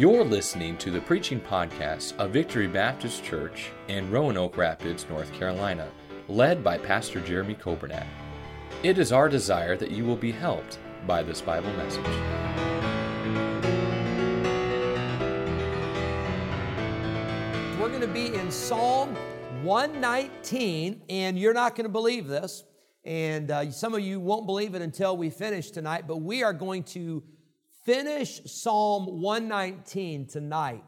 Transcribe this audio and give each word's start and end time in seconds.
You're 0.00 0.24
listening 0.24 0.78
to 0.78 0.90
the 0.90 1.02
preaching 1.02 1.38
podcast 1.38 2.16
of 2.16 2.30
Victory 2.30 2.66
Baptist 2.66 3.22
Church 3.22 3.68
in 3.88 4.10
Roanoke 4.10 4.56
Rapids, 4.56 5.04
North 5.10 5.30
Carolina, 5.34 5.90
led 6.26 6.64
by 6.64 6.78
Pastor 6.78 7.20
Jeremy 7.20 7.54
Coburnack. 7.54 8.06
It 8.82 8.96
is 8.96 9.12
our 9.12 9.28
desire 9.28 9.76
that 9.76 9.90
you 9.90 10.06
will 10.06 10.16
be 10.16 10.32
helped 10.32 10.78
by 11.06 11.22
this 11.22 11.42
Bible 11.42 11.70
message. 11.74 12.06
We're 17.78 17.90
going 17.90 18.00
to 18.00 18.06
be 18.06 18.34
in 18.34 18.50
Psalm 18.50 19.14
119, 19.62 21.02
and 21.10 21.38
you're 21.38 21.52
not 21.52 21.76
going 21.76 21.84
to 21.84 21.92
believe 21.92 22.26
this, 22.26 22.64
and 23.04 23.50
uh, 23.50 23.70
some 23.70 23.92
of 23.92 24.00
you 24.00 24.18
won't 24.18 24.46
believe 24.46 24.74
it 24.74 24.80
until 24.80 25.18
we 25.18 25.28
finish 25.28 25.70
tonight, 25.70 26.06
but 26.08 26.22
we 26.22 26.42
are 26.42 26.54
going 26.54 26.84
to 26.84 27.22
finish 27.84 28.40
Psalm 28.46 29.20
119 29.20 30.26
tonight. 30.26 30.84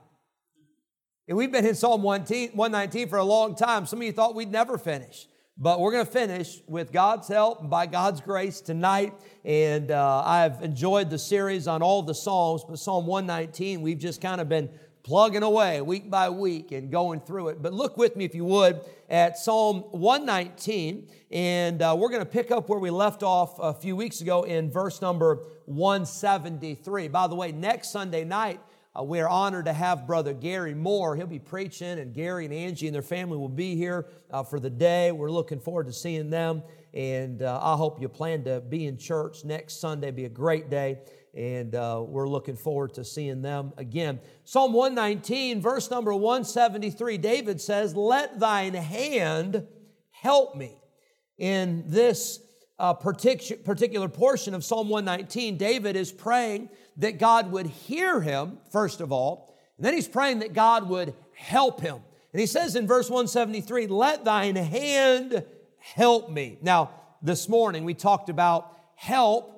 And 1.28 1.36
we've 1.36 1.52
been 1.52 1.64
in 1.64 1.74
Psalm 1.74 2.02
119 2.02 3.08
for 3.08 3.18
a 3.18 3.24
long 3.24 3.54
time. 3.54 3.86
Some 3.86 4.00
of 4.00 4.04
you 4.04 4.12
thought 4.12 4.34
we'd 4.34 4.50
never 4.50 4.76
finish. 4.76 5.28
But 5.58 5.80
we're 5.80 5.92
going 5.92 6.06
to 6.06 6.10
finish 6.10 6.60
with 6.66 6.92
God's 6.92 7.28
help 7.28 7.60
and 7.60 7.70
by 7.70 7.86
God's 7.86 8.20
grace 8.20 8.60
tonight. 8.60 9.14
And 9.44 9.90
uh, 9.90 10.22
I've 10.24 10.62
enjoyed 10.62 11.10
the 11.10 11.18
series 11.18 11.68
on 11.68 11.82
all 11.82 12.02
the 12.02 12.14
Psalms, 12.14 12.64
but 12.68 12.78
Psalm 12.78 13.06
119, 13.06 13.82
we've 13.82 13.98
just 13.98 14.20
kind 14.20 14.40
of 14.40 14.48
been 14.48 14.70
plugging 15.02 15.42
away 15.42 15.80
week 15.80 16.10
by 16.10 16.30
week 16.30 16.72
and 16.72 16.90
going 16.90 17.20
through 17.20 17.48
it. 17.48 17.62
But 17.62 17.72
look 17.72 17.96
with 17.96 18.16
me, 18.16 18.24
if 18.24 18.34
you 18.34 18.44
would, 18.44 18.80
at 19.10 19.36
Psalm 19.36 19.80
119. 19.90 21.08
And 21.30 21.82
uh, 21.82 21.96
we're 21.98 22.10
going 22.10 22.20
to 22.20 22.26
pick 22.26 22.50
up 22.50 22.68
where 22.68 22.78
we 22.78 22.90
left 22.90 23.22
off 23.22 23.58
a 23.58 23.74
few 23.74 23.96
weeks 23.96 24.20
ago 24.20 24.44
in 24.44 24.70
verse 24.70 25.00
number 25.00 25.44
173. 25.66 27.08
By 27.08 27.26
the 27.26 27.34
way, 27.34 27.52
next 27.52 27.90
Sunday 27.90 28.24
night, 28.24 28.60
uh, 28.94 29.02
we 29.02 29.20
are 29.20 29.28
honored 29.28 29.64
to 29.64 29.72
have 29.72 30.06
Brother 30.06 30.34
Gary 30.34 30.74
Moore. 30.74 31.16
He'll 31.16 31.26
be 31.26 31.38
preaching, 31.38 31.98
and 31.98 32.12
Gary 32.12 32.44
and 32.44 32.52
Angie 32.52 32.86
and 32.86 32.94
their 32.94 33.00
family 33.00 33.38
will 33.38 33.48
be 33.48 33.74
here 33.74 34.06
uh, 34.30 34.42
for 34.42 34.60
the 34.60 34.68
day. 34.68 35.12
We're 35.12 35.30
looking 35.30 35.60
forward 35.60 35.86
to 35.86 35.94
seeing 35.94 36.28
them, 36.28 36.62
and 36.92 37.40
uh, 37.40 37.58
I 37.62 37.74
hope 37.74 38.02
you 38.02 38.08
plan 38.10 38.44
to 38.44 38.60
be 38.60 38.86
in 38.86 38.98
church 38.98 39.46
next 39.46 39.80
Sunday. 39.80 40.08
It'll 40.08 40.16
be 40.16 40.24
a 40.26 40.28
great 40.28 40.68
day, 40.68 40.98
and 41.34 41.74
uh, 41.74 42.04
we're 42.06 42.28
looking 42.28 42.56
forward 42.56 42.94
to 42.94 43.04
seeing 43.04 43.40
them 43.40 43.72
again. 43.78 44.20
Psalm 44.44 44.72
119, 44.72 45.60
verse 45.60 45.90
number 45.90 46.12
173, 46.14 47.16
David 47.18 47.60
says, 47.60 47.96
Let 47.96 48.38
thine 48.38 48.74
hand 48.74 49.66
help 50.10 50.54
me. 50.54 50.76
In 51.38 51.84
this 51.86 52.40
uh, 52.78 52.92
particular, 52.94 53.62
particular 53.62 54.08
portion 54.08 54.54
of 54.54 54.62
Psalm 54.62 54.88
119, 54.88 55.56
David 55.56 55.96
is 55.96 56.12
praying 56.12 56.68
that 56.98 57.18
God 57.18 57.50
would 57.50 57.66
hear 57.66 58.20
him, 58.20 58.58
first 58.70 59.00
of 59.00 59.10
all, 59.10 59.56
and 59.78 59.86
then 59.86 59.94
he's 59.94 60.08
praying 60.08 60.40
that 60.40 60.52
God 60.52 60.88
would 60.88 61.14
help 61.34 61.80
him. 61.80 62.00
And 62.32 62.40
he 62.40 62.46
says 62.46 62.76
in 62.76 62.86
verse 62.86 63.08
173, 63.08 63.86
Let 63.86 64.24
thine 64.24 64.56
hand 64.56 65.44
help 65.78 66.30
me. 66.30 66.58
Now, 66.60 66.90
this 67.22 67.48
morning 67.48 67.84
we 67.84 67.94
talked 67.94 68.28
about 68.28 68.76
help 68.94 69.51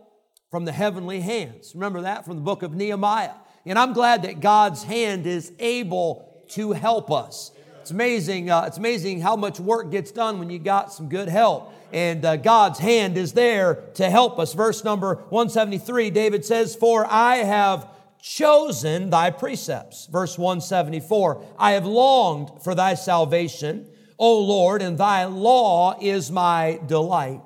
from 0.54 0.64
the 0.64 0.70
heavenly 0.70 1.18
hands. 1.18 1.72
Remember 1.74 2.02
that 2.02 2.24
from 2.24 2.36
the 2.36 2.40
book 2.40 2.62
of 2.62 2.72
Nehemiah. 2.72 3.32
And 3.66 3.76
I'm 3.76 3.92
glad 3.92 4.22
that 4.22 4.38
God's 4.38 4.84
hand 4.84 5.26
is 5.26 5.50
able 5.58 6.32
to 6.50 6.70
help 6.70 7.10
us. 7.10 7.50
It's 7.80 7.90
amazing. 7.90 8.50
Uh, 8.50 8.62
it's 8.68 8.78
amazing 8.78 9.20
how 9.20 9.34
much 9.34 9.58
work 9.58 9.90
gets 9.90 10.12
done 10.12 10.38
when 10.38 10.50
you 10.50 10.60
got 10.60 10.92
some 10.92 11.08
good 11.08 11.26
help 11.28 11.74
and 11.92 12.24
uh, 12.24 12.36
God's 12.36 12.78
hand 12.78 13.18
is 13.18 13.32
there 13.32 13.82
to 13.94 14.08
help 14.08 14.38
us. 14.38 14.54
Verse 14.54 14.84
number 14.84 15.16
173, 15.30 16.10
David 16.10 16.44
says, 16.44 16.76
For 16.76 17.04
I 17.04 17.38
have 17.38 17.88
chosen 18.22 19.10
thy 19.10 19.30
precepts. 19.30 20.06
Verse 20.06 20.38
174, 20.38 21.44
I 21.58 21.72
have 21.72 21.84
longed 21.84 22.62
for 22.62 22.76
thy 22.76 22.94
salvation, 22.94 23.88
O 24.20 24.38
Lord, 24.38 24.82
and 24.82 24.98
thy 24.98 25.24
law 25.24 25.98
is 26.00 26.30
my 26.30 26.78
delight. 26.86 27.40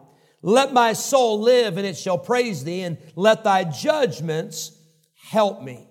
Let 0.49 0.73
my 0.73 0.95
soul 0.95 1.43
live, 1.43 1.77
and 1.77 1.87
it 1.87 1.99
shall 1.99 2.17
praise 2.17 2.65
thee, 2.65 2.81
and 2.81 2.97
let 3.17 3.45
thy 3.45 3.65
judgments 3.65 4.73
help 5.15 5.63
me. 5.63 5.87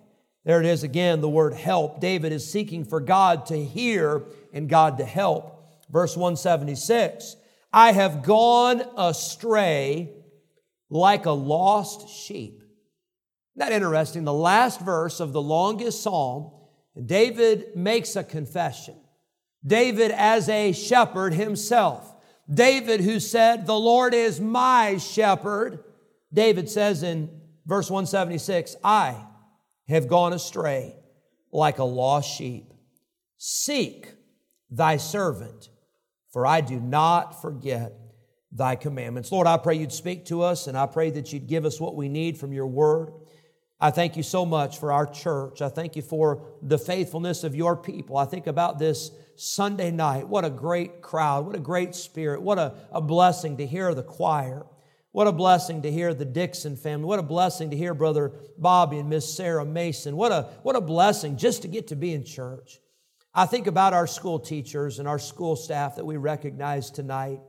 There 0.45 0.59
it 0.59 0.65
is 0.65 0.81
again, 0.81 1.21
the 1.21 1.29
word 1.29 1.53
help. 1.53 1.99
David 1.99 2.31
is 2.31 2.51
seeking 2.51 2.83
for 2.83 2.99
God 2.99 3.45
to 3.47 3.63
hear 3.63 4.23
and 4.51 4.67
God 4.67 4.97
to 4.97 5.05
help. 5.05 5.63
Verse 5.91 6.17
176 6.17 7.35
I 7.71 7.91
have 7.91 8.23
gone 8.23 8.81
astray 8.97 10.09
like 10.89 11.27
a 11.27 11.31
lost 11.31 12.09
sheep. 12.09 12.55
Isn't 12.55 13.69
that 13.69 13.71
interesting? 13.71 14.23
The 14.23 14.33
last 14.33 14.81
verse 14.81 15.19
of 15.19 15.33
the 15.33 15.41
longest 15.41 16.01
psalm, 16.01 16.51
David 17.05 17.75
makes 17.75 18.15
a 18.15 18.23
confession. 18.23 18.99
David, 19.63 20.09
as 20.09 20.49
a 20.49 20.71
shepherd 20.71 21.35
himself, 21.35 22.15
David, 22.51 23.01
who 23.01 23.19
said, 23.19 23.65
The 23.65 23.79
Lord 23.79 24.13
is 24.13 24.39
my 24.39 24.97
shepherd, 24.97 25.83
David 26.33 26.69
says 26.69 27.03
in 27.03 27.29
verse 27.65 27.89
176, 27.89 28.75
I 28.83 29.21
have 29.87 30.07
gone 30.07 30.33
astray 30.33 30.95
like 31.51 31.79
a 31.79 31.83
lost 31.83 32.29
sheep. 32.37 32.73
Seek 33.37 34.13
thy 34.69 34.97
servant 34.97 35.69
for 36.37 36.45
I 36.45 36.61
do 36.61 36.79
not 36.79 37.41
forget 37.41 37.93
thy 38.51 38.75
commandments. 38.75 39.31
Lord, 39.31 39.47
I 39.47 39.57
pray 39.57 39.73
you'd 39.73 39.91
speak 39.91 40.25
to 40.25 40.43
us, 40.43 40.67
and 40.67 40.77
I 40.77 40.85
pray 40.85 41.09
that 41.09 41.33
you'd 41.33 41.47
give 41.47 41.65
us 41.65 41.81
what 41.81 41.95
we 41.95 42.09
need 42.09 42.37
from 42.37 42.53
your 42.53 42.67
word. 42.67 43.11
I 43.79 43.89
thank 43.89 44.15
you 44.15 44.21
so 44.21 44.45
much 44.45 44.79
for 44.79 44.91
our 44.91 45.07
church. 45.07 45.63
I 45.63 45.69
thank 45.69 45.95
you 45.95 46.03
for 46.03 46.45
the 46.61 46.77
faithfulness 46.77 47.43
of 47.43 47.55
your 47.55 47.75
people. 47.75 48.17
I 48.17 48.25
think 48.25 48.45
about 48.45 48.77
this 48.77 49.09
Sunday 49.39 49.91
night. 49.91 50.27
What 50.27 50.45
a 50.45 50.49
great 50.49 51.01
crowd. 51.01 51.45
What 51.45 51.55
a 51.55 51.59
great 51.59 51.95
spirit. 51.95 52.41
What 52.41 52.57
a, 52.57 52.73
a 52.91 53.01
blessing 53.01 53.57
to 53.57 53.65
hear 53.65 53.93
the 53.93 54.03
choir. 54.03 54.65
What 55.11 55.27
a 55.27 55.31
blessing 55.31 55.81
to 55.81 55.91
hear 55.91 56.13
the 56.13 56.25
Dixon 56.25 56.75
family. 56.75 57.05
What 57.05 57.19
a 57.19 57.23
blessing 57.23 57.71
to 57.71 57.77
hear 57.77 57.93
Brother 57.93 58.33
Bobby 58.57 58.99
and 58.99 59.09
Miss 59.09 59.35
Sarah 59.35 59.65
Mason. 59.65 60.15
What 60.15 60.31
a, 60.31 60.49
what 60.63 60.75
a 60.75 60.81
blessing 60.81 61.37
just 61.37 61.63
to 61.63 61.67
get 61.67 61.87
to 61.87 61.95
be 61.95 62.13
in 62.13 62.23
church. 62.23 62.79
I 63.33 63.45
think 63.45 63.67
about 63.67 63.93
our 63.93 64.07
school 64.07 64.39
teachers 64.39 64.99
and 64.99 65.07
our 65.07 65.19
school 65.19 65.55
staff 65.55 65.95
that 65.95 66.05
we 66.05 66.17
recognize 66.17 66.91
tonight. 66.91 67.39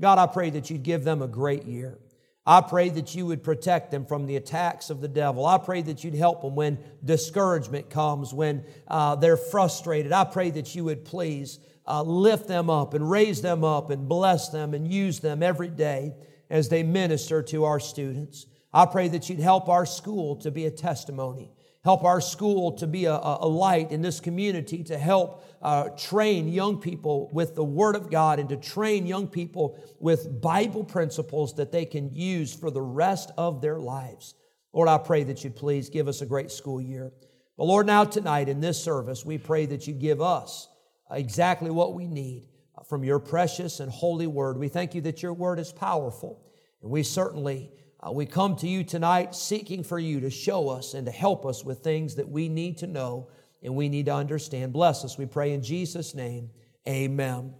God, 0.00 0.18
I 0.18 0.26
pray 0.26 0.50
that 0.50 0.70
you'd 0.70 0.82
give 0.82 1.04
them 1.04 1.22
a 1.22 1.28
great 1.28 1.64
year. 1.64 1.98
I 2.48 2.62
pray 2.62 2.88
that 2.88 3.14
you 3.14 3.26
would 3.26 3.42
protect 3.42 3.90
them 3.90 4.06
from 4.06 4.24
the 4.24 4.36
attacks 4.36 4.88
of 4.88 5.02
the 5.02 5.08
devil. 5.08 5.44
I 5.44 5.58
pray 5.58 5.82
that 5.82 6.02
you'd 6.02 6.14
help 6.14 6.40
them 6.40 6.54
when 6.54 6.78
discouragement 7.04 7.90
comes, 7.90 8.32
when 8.32 8.64
uh, 8.88 9.16
they're 9.16 9.36
frustrated. 9.36 10.12
I 10.12 10.24
pray 10.24 10.48
that 10.52 10.74
you 10.74 10.84
would 10.84 11.04
please 11.04 11.58
uh, 11.86 12.00
lift 12.00 12.48
them 12.48 12.70
up 12.70 12.94
and 12.94 13.10
raise 13.10 13.42
them 13.42 13.64
up 13.64 13.90
and 13.90 14.08
bless 14.08 14.48
them 14.48 14.72
and 14.72 14.90
use 14.90 15.20
them 15.20 15.42
every 15.42 15.68
day 15.68 16.14
as 16.48 16.70
they 16.70 16.82
minister 16.82 17.42
to 17.42 17.64
our 17.64 17.78
students. 17.78 18.46
I 18.72 18.86
pray 18.86 19.08
that 19.08 19.28
you'd 19.28 19.40
help 19.40 19.68
our 19.68 19.84
school 19.84 20.36
to 20.36 20.50
be 20.50 20.64
a 20.64 20.70
testimony. 20.70 21.50
Help 21.84 22.04
our 22.04 22.20
school 22.20 22.72
to 22.72 22.86
be 22.86 23.04
a, 23.04 23.14
a 23.14 23.46
light 23.46 23.92
in 23.92 24.02
this 24.02 24.20
community 24.20 24.82
to 24.84 24.98
help 24.98 25.44
uh, 25.62 25.88
train 25.90 26.48
young 26.48 26.80
people 26.80 27.30
with 27.32 27.54
the 27.54 27.64
Word 27.64 27.94
of 27.96 28.10
God 28.10 28.38
and 28.38 28.48
to 28.48 28.56
train 28.56 29.06
young 29.06 29.28
people 29.28 29.78
with 30.00 30.40
Bible 30.40 30.84
principles 30.84 31.54
that 31.54 31.72
they 31.72 31.84
can 31.84 32.12
use 32.12 32.52
for 32.54 32.70
the 32.70 32.82
rest 32.82 33.30
of 33.38 33.60
their 33.60 33.78
lives. 33.78 34.34
Lord, 34.72 34.88
I 34.88 34.98
pray 34.98 35.24
that 35.24 35.44
you 35.44 35.50
please 35.50 35.88
give 35.88 36.08
us 36.08 36.20
a 36.20 36.26
great 36.26 36.50
school 36.50 36.80
year. 36.80 37.12
But 37.56 37.64
Lord, 37.64 37.86
now 37.86 38.04
tonight 38.04 38.48
in 38.48 38.60
this 38.60 38.82
service, 38.82 39.24
we 39.24 39.38
pray 39.38 39.66
that 39.66 39.86
you 39.86 39.94
give 39.94 40.20
us 40.20 40.68
exactly 41.10 41.70
what 41.70 41.94
we 41.94 42.06
need 42.06 42.48
from 42.88 43.02
your 43.02 43.18
precious 43.18 43.80
and 43.80 43.90
holy 43.90 44.26
Word. 44.26 44.58
We 44.58 44.68
thank 44.68 44.94
you 44.94 45.00
that 45.02 45.22
your 45.22 45.32
Word 45.32 45.58
is 45.58 45.72
powerful, 45.72 46.44
and 46.82 46.90
we 46.90 47.02
certainly 47.02 47.70
uh, 48.00 48.12
we 48.12 48.26
come 48.26 48.54
to 48.56 48.68
you 48.68 48.84
tonight 48.84 49.34
seeking 49.34 49.82
for 49.82 49.98
you 49.98 50.20
to 50.20 50.30
show 50.30 50.68
us 50.68 50.94
and 50.94 51.06
to 51.06 51.12
help 51.12 51.44
us 51.44 51.64
with 51.64 51.80
things 51.80 52.14
that 52.14 52.28
we 52.28 52.48
need 52.48 52.78
to 52.78 52.86
know 52.86 53.28
and 53.62 53.74
we 53.74 53.88
need 53.88 54.06
to 54.06 54.14
understand. 54.14 54.72
Bless 54.72 55.04
us, 55.04 55.18
we 55.18 55.26
pray 55.26 55.52
in 55.52 55.62
Jesus' 55.62 56.14
name. 56.14 56.50
Amen. 56.86 57.54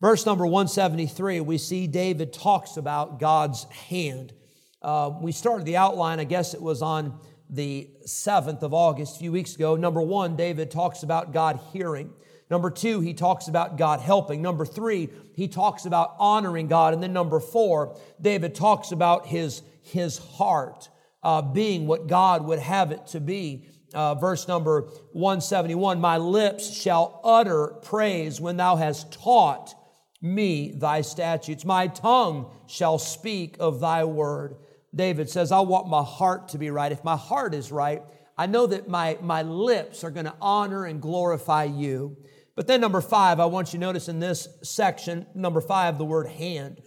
Verse 0.00 0.26
number 0.26 0.46
173, 0.46 1.40
we 1.40 1.58
see 1.58 1.86
David 1.86 2.32
talks 2.32 2.76
about 2.76 3.18
God's 3.18 3.64
hand. 3.64 4.32
Uh, 4.80 5.10
we 5.20 5.32
started 5.32 5.64
the 5.64 5.76
outline, 5.76 6.20
I 6.20 6.24
guess 6.24 6.54
it 6.54 6.62
was 6.62 6.82
on 6.82 7.18
the 7.50 7.90
7th 8.06 8.62
of 8.62 8.74
August, 8.74 9.16
a 9.16 9.18
few 9.18 9.32
weeks 9.32 9.54
ago. 9.54 9.74
Number 9.74 10.02
one, 10.02 10.36
David 10.36 10.70
talks 10.70 11.02
about 11.02 11.32
God 11.32 11.58
hearing. 11.72 12.12
Number 12.50 12.70
two, 12.70 13.00
he 13.00 13.12
talks 13.12 13.48
about 13.48 13.76
God 13.76 14.00
helping. 14.00 14.40
Number 14.40 14.64
three, 14.64 15.10
he 15.34 15.48
talks 15.48 15.84
about 15.84 16.14
honoring 16.18 16.66
God. 16.66 16.94
And 16.94 17.02
then 17.02 17.12
number 17.12 17.40
four, 17.40 17.96
David 18.20 18.54
talks 18.54 18.90
about 18.90 19.26
his, 19.26 19.62
his 19.82 20.18
heart 20.18 20.88
uh, 21.22 21.42
being 21.42 21.86
what 21.86 22.06
God 22.06 22.44
would 22.46 22.58
have 22.58 22.90
it 22.90 23.06
to 23.08 23.20
be. 23.20 23.66
Uh, 23.94 24.14
verse 24.14 24.46
number 24.48 24.82
171 25.12 26.00
My 26.00 26.18
lips 26.18 26.70
shall 26.70 27.20
utter 27.24 27.68
praise 27.82 28.40
when 28.40 28.56
thou 28.56 28.76
hast 28.76 29.12
taught 29.12 29.74
me 30.20 30.72
thy 30.72 31.00
statutes. 31.00 31.64
My 31.64 31.86
tongue 31.86 32.50
shall 32.66 32.98
speak 32.98 33.56
of 33.60 33.80
thy 33.80 34.04
word. 34.04 34.56
David 34.94 35.30
says, 35.30 35.52
I 35.52 35.60
want 35.60 35.88
my 35.88 36.02
heart 36.02 36.48
to 36.48 36.58
be 36.58 36.70
right. 36.70 36.90
If 36.90 37.04
my 37.04 37.16
heart 37.16 37.54
is 37.54 37.70
right, 37.70 38.02
I 38.36 38.46
know 38.46 38.66
that 38.66 38.88
my, 38.88 39.18
my 39.20 39.42
lips 39.42 40.04
are 40.04 40.10
going 40.10 40.26
to 40.26 40.34
honor 40.40 40.84
and 40.84 41.00
glorify 41.00 41.64
you. 41.64 42.16
But 42.58 42.66
then, 42.66 42.80
number 42.80 43.00
five, 43.00 43.38
I 43.38 43.46
want 43.46 43.72
you 43.72 43.78
to 43.78 43.86
notice 43.86 44.08
in 44.08 44.18
this 44.18 44.48
section, 44.64 45.26
number 45.32 45.60
five, 45.60 45.96
the 45.96 46.04
word 46.04 46.26
hand. 46.26 46.80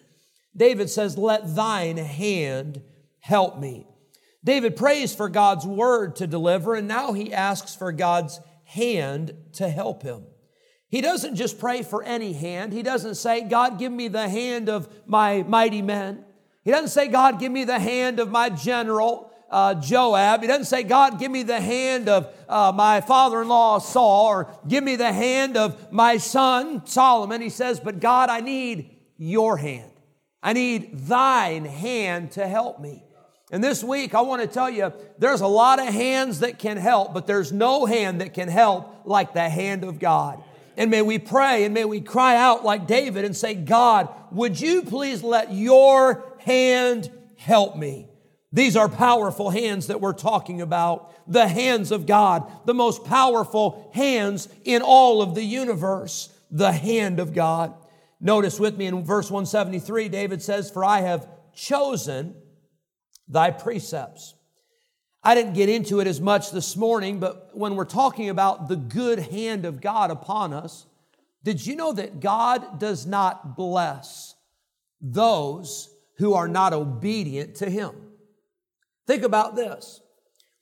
David 0.53 0.89
says, 0.89 1.17
Let 1.17 1.55
thine 1.55 1.95
hand 1.95 2.81
help 3.21 3.57
me. 3.57 3.87
David 4.43 4.75
prays 4.75 5.15
for 5.15 5.29
God's 5.29 5.65
word 5.65 6.17
to 6.17 6.27
deliver, 6.27 6.75
and 6.75 6.89
now 6.89 7.13
he 7.13 7.33
asks 7.33 7.73
for 7.73 7.93
God's 7.93 8.41
hand 8.65 9.33
to 9.53 9.69
help 9.69 10.03
him. 10.03 10.25
He 10.89 10.99
doesn't 10.99 11.37
just 11.37 11.57
pray 11.57 11.83
for 11.83 12.03
any 12.03 12.33
hand. 12.33 12.73
He 12.73 12.83
doesn't 12.83 13.15
say, 13.15 13.39
God, 13.39 13.79
give 13.79 13.93
me 13.93 14.09
the 14.09 14.27
hand 14.27 14.67
of 14.67 14.89
my 15.05 15.43
mighty 15.43 15.81
men. 15.81 16.25
He 16.65 16.71
doesn't 16.71 16.89
say, 16.89 17.07
God, 17.07 17.39
give 17.39 17.53
me 17.53 17.63
the 17.63 17.79
hand 17.79 18.19
of 18.19 18.29
my 18.29 18.49
general, 18.49 19.30
uh, 19.51 19.75
Joab. 19.75 20.41
He 20.41 20.47
doesn't 20.47 20.65
say, 20.65 20.81
God, 20.81 21.19
give 21.19 21.29
me 21.29 21.43
the 21.43 21.59
hand 21.59 22.09
of 22.09 22.33
uh, 22.47 22.71
my 22.73 23.01
father 23.01 23.41
in 23.41 23.49
law, 23.49 23.77
Saul, 23.79 24.27
or 24.27 24.55
give 24.67 24.83
me 24.83 24.95
the 24.95 25.11
hand 25.11 25.57
of 25.57 25.91
my 25.91 26.17
son, 26.17 26.85
Solomon. 26.87 27.41
He 27.41 27.49
says, 27.49 27.79
But 27.79 27.99
God, 27.99 28.29
I 28.29 28.39
need 28.39 28.89
your 29.17 29.57
hand. 29.57 29.91
I 30.41 30.53
need 30.53 30.97
thine 30.97 31.65
hand 31.65 32.31
to 32.31 32.47
help 32.47 32.79
me. 32.79 33.03
And 33.51 33.61
this 33.61 33.83
week, 33.83 34.15
I 34.15 34.21
want 34.21 34.41
to 34.41 34.47
tell 34.47 34.69
you, 34.69 34.93
there's 35.19 35.41
a 35.41 35.47
lot 35.47 35.79
of 35.79 35.93
hands 35.93 36.39
that 36.39 36.57
can 36.57 36.77
help, 36.77 37.13
but 37.13 37.27
there's 37.27 37.51
no 37.51 37.85
hand 37.85 38.21
that 38.21 38.33
can 38.33 38.47
help 38.47 39.01
like 39.03 39.33
the 39.33 39.49
hand 39.49 39.83
of 39.83 39.99
God. 39.99 40.41
And 40.77 40.89
may 40.89 41.01
we 41.01 41.19
pray 41.19 41.65
and 41.65 41.73
may 41.73 41.83
we 41.83 41.99
cry 41.99 42.37
out 42.37 42.63
like 42.63 42.87
David 42.87 43.25
and 43.25 43.35
say, 43.35 43.53
God, 43.53 44.07
would 44.31 44.59
you 44.59 44.83
please 44.83 45.21
let 45.21 45.51
your 45.51 46.23
hand 46.39 47.11
help 47.35 47.75
me? 47.75 48.07
These 48.53 48.75
are 48.75 48.89
powerful 48.89 49.49
hands 49.49 49.87
that 49.87 50.01
we're 50.01 50.13
talking 50.13 50.61
about. 50.61 51.13
The 51.31 51.47
hands 51.47 51.91
of 51.91 52.05
God, 52.05 52.51
the 52.65 52.73
most 52.73 53.05
powerful 53.05 53.89
hands 53.93 54.49
in 54.65 54.81
all 54.81 55.21
of 55.21 55.35
the 55.35 55.43
universe. 55.43 56.29
The 56.49 56.73
hand 56.73 57.19
of 57.19 57.33
God. 57.33 57.73
Notice 58.19 58.59
with 58.59 58.77
me 58.77 58.87
in 58.87 59.05
verse 59.05 59.31
173, 59.31 60.09
David 60.09 60.41
says, 60.41 60.69
For 60.69 60.83
I 60.83 60.99
have 61.01 61.27
chosen 61.55 62.35
thy 63.27 63.51
precepts. 63.51 64.35
I 65.23 65.33
didn't 65.33 65.53
get 65.53 65.69
into 65.69 65.99
it 66.01 66.07
as 66.07 66.19
much 66.19 66.51
this 66.51 66.75
morning, 66.75 67.19
but 67.19 67.51
when 67.53 67.75
we're 67.75 67.85
talking 67.85 68.29
about 68.29 68.67
the 68.67 68.75
good 68.75 69.19
hand 69.19 69.65
of 69.65 69.79
God 69.79 70.11
upon 70.11 70.51
us, 70.51 70.85
did 71.43 71.65
you 71.65 71.75
know 71.75 71.93
that 71.93 72.19
God 72.19 72.79
does 72.79 73.05
not 73.05 73.55
bless 73.55 74.35
those 74.99 75.89
who 76.17 76.33
are 76.33 76.47
not 76.47 76.73
obedient 76.73 77.55
to 77.55 77.69
Him? 77.69 78.10
Think 79.07 79.23
about 79.23 79.55
this. 79.55 80.01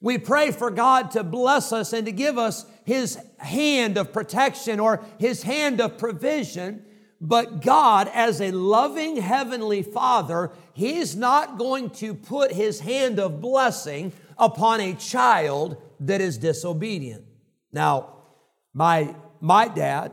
We 0.00 0.16
pray 0.16 0.50
for 0.50 0.70
God 0.70 1.10
to 1.12 1.22
bless 1.22 1.72
us 1.72 1.92
and 1.92 2.06
to 2.06 2.12
give 2.12 2.38
us 2.38 2.64
His 2.84 3.18
hand 3.38 3.98
of 3.98 4.12
protection 4.12 4.80
or 4.80 5.04
His 5.18 5.42
hand 5.42 5.80
of 5.80 5.98
provision. 5.98 6.84
But 7.20 7.60
God, 7.60 8.10
as 8.14 8.40
a 8.40 8.50
loving 8.50 9.16
Heavenly 9.16 9.82
Father, 9.82 10.52
He's 10.72 11.14
not 11.14 11.58
going 11.58 11.90
to 11.90 12.14
put 12.14 12.52
His 12.52 12.80
hand 12.80 13.20
of 13.20 13.40
blessing 13.42 14.12
upon 14.38 14.80
a 14.80 14.94
child 14.94 15.76
that 16.00 16.22
is 16.22 16.38
disobedient. 16.38 17.24
Now, 17.72 18.16
my, 18.72 19.14
my 19.40 19.68
dad, 19.68 20.12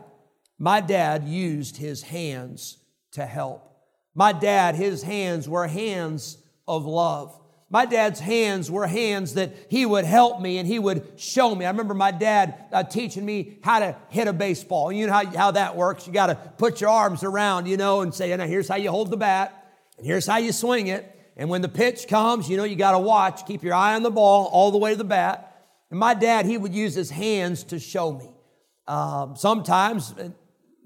my 0.60 0.82
dad 0.82 1.24
used 1.24 1.78
his 1.78 2.04
hands 2.04 2.78
to 3.12 3.26
help. 3.26 3.64
My 4.16 4.32
dad, 4.34 4.76
his 4.76 5.04
hands 5.04 5.48
were 5.48 5.68
hands 5.68 6.38
of 6.68 6.86
love. 6.86 7.40
My 7.70 7.86
dad's 7.86 8.22
hands 8.22 8.72
were 8.72 8.88
hands 8.88 9.34
that 9.34 9.54
he 9.70 9.86
would 9.86 10.06
help 10.06 10.40
me 10.40 10.58
and 10.58 10.66
he 10.66 10.80
would 10.80 11.20
show 11.20 11.54
me. 11.54 11.66
I 11.66 11.70
remember 11.70 11.94
my 11.94 12.12
dad 12.12 12.66
uh, 12.72 12.84
teaching 12.84 13.26
me 13.26 13.60
how 13.62 13.80
to 13.80 13.96
hit 14.10 14.30
a 14.30 14.34
baseball. 14.34 14.90
You 14.92 15.08
know 15.08 15.14
how, 15.14 15.26
how 15.26 15.52
that 15.52 15.76
works. 15.76 16.08
You 16.08 16.14
got 16.14 16.28
to 16.28 16.36
put 16.36 16.80
your 16.80 16.90
arms 16.90 17.24
around, 17.24 17.68
you 17.68 17.76
know, 17.76 18.02
and 18.02 18.14
say, 18.14 18.36
now 18.36 18.46
here's 18.46 18.70
how 18.70 18.78
you 18.78 18.90
hold 18.90 19.12
the 19.12 19.18
bat, 19.18 19.68
and 19.98 20.06
here's 20.06 20.26
how 20.26 20.38
you 20.38 20.54
swing 20.54 20.88
it. 20.88 21.14
And 21.36 21.50
when 21.50 21.62
the 21.62 21.70
pitch 21.70 22.08
comes, 22.08 22.50
you 22.50 22.56
know, 22.56 22.64
you 22.64 22.78
got 22.78 22.94
to 22.94 23.00
watch, 23.00 23.46
keep 23.46 23.64
your 23.64 23.74
eye 23.74 23.96
on 23.96 24.04
the 24.04 24.12
ball 24.12 24.46
all 24.46 24.72
the 24.72 24.78
way 24.78 24.92
to 24.92 24.98
the 24.98 25.04
bat. 25.04 25.66
And 25.92 26.00
my 26.00 26.14
dad, 26.14 26.46
he 26.46 26.58
would 26.58 26.74
use 26.74 26.96
his 26.96 27.10
hands 27.10 27.64
to 27.66 27.80
show 27.80 28.14
me. 28.14 28.32
Um, 28.88 29.36
sometimes, 29.36 30.14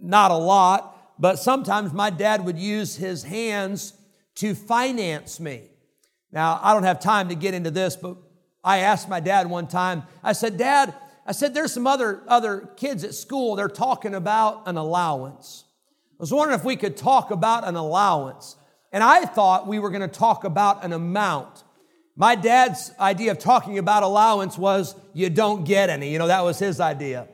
not 0.02 0.32
a 0.32 0.36
lot, 0.36 1.20
but 1.20 1.38
sometimes 1.38 1.94
my 1.94 2.10
dad 2.10 2.44
would 2.44 2.58
use 2.58 2.96
his 2.96 3.24
hands 3.24 3.94
to 4.36 4.56
finance 4.56 5.40
me. 5.40 5.71
Now, 6.32 6.60
I 6.62 6.74
don't 6.74 6.84
have 6.84 7.00
time 7.00 7.30
to 7.30 7.36
get 7.36 7.54
into 7.54 7.72
this, 7.72 7.96
but 7.96 8.18
I 8.64 8.80
asked 8.80 9.10
my 9.10 9.20
dad 9.20 9.50
one 9.50 9.68
time, 9.68 10.04
I 10.24 10.34
said, 10.34 10.58
Dad, 10.58 10.94
I 11.26 11.34
said, 11.34 11.54
there's 11.54 11.74
some 11.74 11.88
other, 11.88 12.24
other 12.28 12.70
kids 12.78 13.04
at 13.04 13.14
school, 13.14 13.56
they're 13.56 13.68
talking 13.68 14.16
about 14.16 14.64
an 14.68 14.78
allowance. 14.78 15.66
I 16.14 16.24
was 16.24 16.32
wondering 16.32 16.60
if 16.60 16.66
we 16.66 16.76
could 16.76 16.98
talk 16.98 17.32
about 17.32 17.68
an 17.68 17.76
allowance. 17.76 18.56
And 18.92 19.04
I 19.04 19.26
thought 19.26 19.68
we 19.68 19.80
were 19.80 19.90
going 19.90 20.02
to 20.02 20.08
talk 20.08 20.44
about 20.44 20.84
an 20.84 20.94
amount. 20.94 21.64
My 22.16 22.36
dad's 22.36 22.92
idea 23.00 23.32
of 23.32 23.40
talking 23.40 23.78
about 23.78 24.04
allowance 24.04 24.58
was 24.58 24.96
you 25.14 25.30
don't 25.30 25.64
get 25.64 25.90
any. 25.90 26.12
You 26.12 26.20
know, 26.20 26.28
that 26.28 26.44
was 26.44 26.60
his 26.60 26.80
idea. 26.80 27.28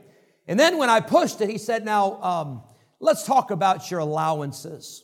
And 0.48 0.60
then 0.60 0.78
when 0.78 0.90
I 0.90 1.00
pushed 1.00 1.42
it, 1.42 1.50
he 1.50 1.58
said, 1.58 1.84
Now, 1.84 2.22
um, 2.22 2.64
let's 3.00 3.26
talk 3.26 3.52
about 3.52 3.90
your 3.90 4.00
allowances. 4.00 5.04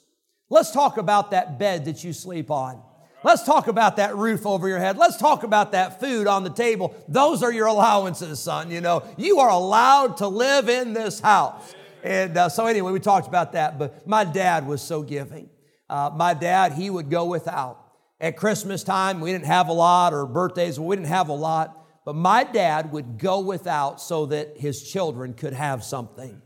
Let's 0.49 0.71
talk 0.71 0.97
about 0.97 1.31
that 1.31 1.57
bed 1.57 1.85
that 1.85 2.03
you 2.03 2.13
sleep 2.13 2.51
on. 2.51 2.81
Let's 3.23 3.43
talk 3.43 3.67
about 3.67 3.95
that 3.97 4.17
roof 4.17 4.45
over 4.45 4.67
your 4.67 4.79
head. 4.79 4.97
Let's 4.97 5.15
talk 5.15 5.43
about 5.43 5.71
that 5.71 6.01
food 6.01 6.27
on 6.27 6.43
the 6.43 6.49
table. 6.49 6.93
Those 7.07 7.41
are 7.41 7.53
your 7.53 7.67
allowances, 7.67 8.39
son. 8.39 8.69
You 8.69 8.81
know, 8.81 9.03
you 9.17 9.39
are 9.39 9.49
allowed 9.49 10.17
to 10.17 10.27
live 10.27 10.67
in 10.67 10.93
this 10.93 11.21
house. 11.21 11.73
And 12.03 12.37
uh, 12.37 12.49
so, 12.49 12.65
anyway, 12.65 12.91
we 12.91 12.99
talked 12.99 13.27
about 13.27 13.53
that, 13.53 13.79
but 13.79 14.05
my 14.05 14.25
dad 14.25 14.67
was 14.67 14.81
so 14.81 15.03
giving. 15.03 15.49
Uh, 15.89 16.11
my 16.13 16.33
dad, 16.33 16.73
he 16.73 16.89
would 16.89 17.09
go 17.09 17.25
without. 17.25 17.79
At 18.19 18.35
Christmas 18.35 18.83
time, 18.83 19.21
we 19.21 19.31
didn't 19.31 19.45
have 19.45 19.69
a 19.69 19.73
lot, 19.73 20.13
or 20.13 20.25
birthdays, 20.25 20.77
we 20.77 20.95
didn't 20.97 21.07
have 21.07 21.29
a 21.29 21.33
lot. 21.33 21.79
But 22.05 22.15
my 22.15 22.43
dad 22.43 22.91
would 22.91 23.17
go 23.17 23.39
without 23.39 24.01
so 24.01 24.25
that 24.25 24.57
his 24.57 24.83
children 24.83 25.33
could 25.33 25.53
have 25.53 25.83
something. 25.83 26.41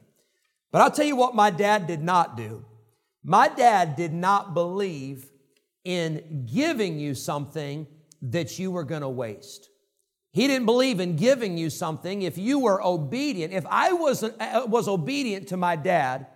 But 0.71 0.81
I'll 0.81 0.91
tell 0.91 1.05
you 1.05 1.15
what 1.15 1.33
my 1.33 1.49
dad 1.49 1.87
did 1.87 2.03
not 2.03 2.37
do. 2.37 2.65
My 3.23 3.47
dad 3.47 3.95
did 3.95 4.13
not 4.13 4.53
believe 4.53 5.27
in 5.87 6.45
giving 6.45 6.99
you 6.99 7.15
something 7.15 7.87
that 8.21 8.59
you 8.59 8.71
were 8.71 8.83
going 8.83 9.03
to 9.03 9.09
waste. 9.09 9.69
He 10.33 10.45
didn't 10.45 10.65
believe 10.65 10.99
in 10.99 11.15
giving 11.15 11.57
you 11.57 11.69
something 11.69 12.23
if 12.23 12.37
you 12.37 12.59
were 12.59 12.83
obedient. 12.83 13.53
If 13.53 13.65
I 13.69 13.93
was, 13.93 14.21
uh, 14.21 14.65
was 14.67 14.89
obedient 14.89 15.47
to 15.47 15.57
my 15.57 15.77
dad, 15.77 16.27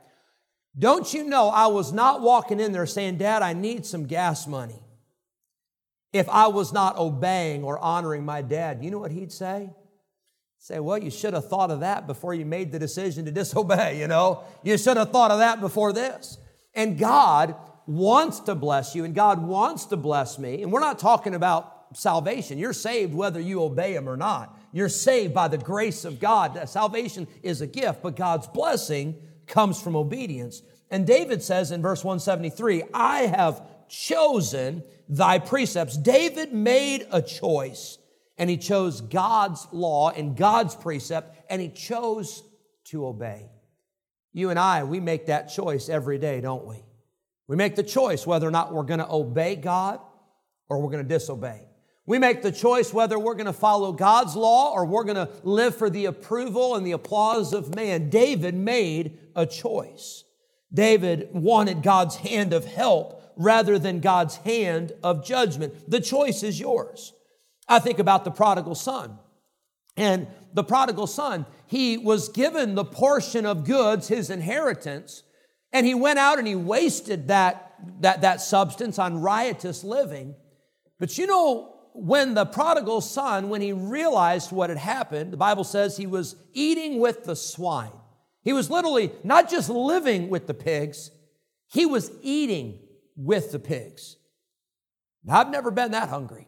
don't 0.80 1.14
you 1.14 1.26
know 1.26 1.50
I 1.50 1.68
was 1.68 1.92
not 1.92 2.22
walking 2.22 2.62
in 2.62 2.72
there 2.72 2.86
saying, 2.86 3.18
Dad, 3.18 3.42
I 3.42 3.52
need 3.52 3.86
some 3.86 4.06
gas 4.06 4.48
money. 4.48 4.82
If 6.14 6.30
I 6.30 6.48
was 6.48 6.72
not 6.72 6.98
obeying 6.98 7.66
or 7.66 7.78
honoring 7.78 8.24
my 8.24 8.42
dad, 8.42 8.82
you 8.82 8.90
know 8.90 9.00
what 9.00 9.12
he'd 9.12 9.34
say? 9.34 9.70
say, 10.60 10.80
well, 10.80 10.98
you 10.98 11.10
should 11.10 11.34
have 11.34 11.50
thought 11.50 11.72
of 11.72 11.80
that 11.80 12.08
before 12.08 12.34
you 12.36 12.46
made 12.46 12.72
the 12.72 12.80
decision 12.80 13.26
to 13.26 13.32
disobey, 13.32 14.00
you 14.00 14.08
know? 14.08 14.44
You 14.64 14.78
should 14.78 14.96
have 14.96 15.12
thought 15.12 15.32
of 15.32 15.40
that 15.40 15.60
before 15.60 15.92
this. 15.92 16.38
And 16.74 16.98
God 16.98 17.56
wants 17.88 18.40
to 18.42 18.56
bless 18.56 18.96
you 18.96 19.04
and 19.04 19.16
God 19.16 19.42
wants 19.42 19.86
to 19.86 19.98
bless 19.98 20.38
me. 20.40 20.62
And 20.62 20.72
we're 20.72 20.80
not 20.80 21.00
talking 21.00 21.36
about 21.36 21.82
salvation. 21.94 22.58
You're 22.58 22.74
saved 22.74 23.14
whether 23.14 23.40
you 23.40 23.62
obey 23.62 23.94
Him 23.94 24.08
or 24.08 24.18
not. 24.18 24.58
You're 24.72 24.90
saved 24.90 25.34
by 25.34 25.48
the 25.48 25.58
grace 25.58 26.06
of 26.06 26.20
God. 26.20 26.70
Salvation 26.70 27.28
is 27.44 27.62
a 27.62 27.68
gift, 27.68 28.02
but 28.02 28.16
God's 28.16 28.48
blessing 28.48 29.16
comes 29.48 29.82
from 29.82 29.96
obedience. 29.96 30.62
And 30.90 31.06
David 31.06 31.42
says 31.44 31.72
in 31.72 31.82
verse 31.82 32.04
173, 32.04 32.84
I 32.94 33.22
have 33.22 33.62
chosen 33.90 34.84
thy 35.10 35.40
precepts. 35.40 35.98
David 35.98 36.54
made 36.54 37.06
a 37.12 37.22
choice 37.22 37.98
and 38.38 38.50
he 38.50 38.58
chose 38.58 39.02
God's 39.02 39.68
law 39.72 40.10
and 40.10 40.36
God's 40.36 40.76
precept 40.76 41.38
and 41.50 41.62
he 41.62 41.70
chose 41.70 42.44
to 42.86 43.06
obey. 43.06 43.50
You 44.34 44.50
and 44.50 44.58
I, 44.58 44.84
we 44.86 45.00
make 45.00 45.26
that 45.26 45.50
choice 45.50 45.90
every 45.90 46.18
day, 46.18 46.40
don't 46.40 46.66
we? 46.66 46.78
We 47.48 47.56
make 47.56 47.76
the 47.76 47.84
choice 47.84 48.26
whether 48.26 48.48
or 48.48 48.52
not 48.52 48.74
we're 48.74 48.84
going 48.84 49.00
to 49.00 49.12
obey 49.12 49.56
God 49.56 50.00
or 50.70 50.82
we're 50.82 50.92
going 50.92 51.04
to 51.04 51.10
disobey. 51.10 51.68
We 52.06 52.18
make 52.18 52.42
the 52.42 52.52
choice 52.52 52.94
whether 52.94 53.20
we're 53.20 53.36
going 53.36 53.46
to 53.46 53.54
follow 53.54 53.92
God's 53.92 54.36
law 54.36 54.74
or 54.74 54.86
we're 54.86 55.04
going 55.04 55.16
to 55.16 55.30
live 55.44 55.76
for 55.76 55.90
the 55.90 56.06
approval 56.06 56.76
and 56.76 56.86
the 56.86 56.94
applause 56.94 57.54
of 57.54 57.76
man. 57.76 58.10
David 58.10 58.56
made 58.56 59.20
a 59.36 59.46
choice. 59.46 60.24
David 60.74 61.30
wanted 61.32 61.84
God's 61.84 62.16
hand 62.18 62.54
of 62.54 62.66
help 62.66 63.22
rather 63.36 63.78
than 63.78 64.00
God's 64.00 64.38
hand 64.38 64.94
of 65.04 65.26
judgment. 65.26 65.90
The 65.90 66.00
choice 66.00 66.44
is 66.44 66.60
yours. 66.60 67.14
I 67.68 67.80
think 67.80 68.00
about 68.00 68.26
the 68.26 68.32
prodigal 68.32 68.76
son. 68.76 69.18
And 69.98 70.28
the 70.54 70.64
prodigal 70.64 71.08
son, 71.08 71.46
he 71.66 71.98
was 71.98 72.30
given 72.30 72.76
the 72.76 72.86
portion 72.86 73.46
of 73.46 73.66
goods, 73.66 74.08
his 74.08 74.30
inheritance, 74.30 75.24
and 75.74 75.86
he 75.86 75.94
went 75.94 76.20
out 76.20 76.40
and 76.40 76.48
he 76.48 76.56
wasted 76.56 77.28
that, 77.30 77.76
that, 78.02 78.22
that 78.22 78.42
substance 78.42 79.00
on 79.00 79.22
riotous 79.22 79.84
living. 79.84 80.36
But 81.00 81.18
you 81.18 81.28
know 81.28 81.72
when 81.94 82.34
the 82.34 82.46
prodigal 82.46 83.02
son, 83.02 83.50
when 83.50 83.62
he 83.62 83.74
realized 83.74 84.52
what 84.52 84.70
had 84.70 84.80
happened, 84.80 85.34
the 85.34 85.38
Bible 85.38 85.64
says 85.64 85.98
he 85.98 86.08
was 86.08 86.36
eating 86.54 87.00
with 87.00 87.24
the 87.26 87.36
swine. 87.36 87.92
He 88.44 88.54
was 88.54 88.70
literally 88.70 89.12
not 89.24 89.50
just 89.50 89.70
living 89.70 90.30
with 90.30 90.48
the 90.48 90.54
pigs, 90.54 91.12
he 91.68 91.86
was 91.86 92.12
eating 92.22 92.80
with 93.16 93.52
the 93.52 93.60
pigs. 93.60 94.18
Now, 95.24 95.40
I've 95.40 95.50
never 95.50 95.72
been 95.72 95.92
that 95.92 96.10
hungry. 96.10 96.48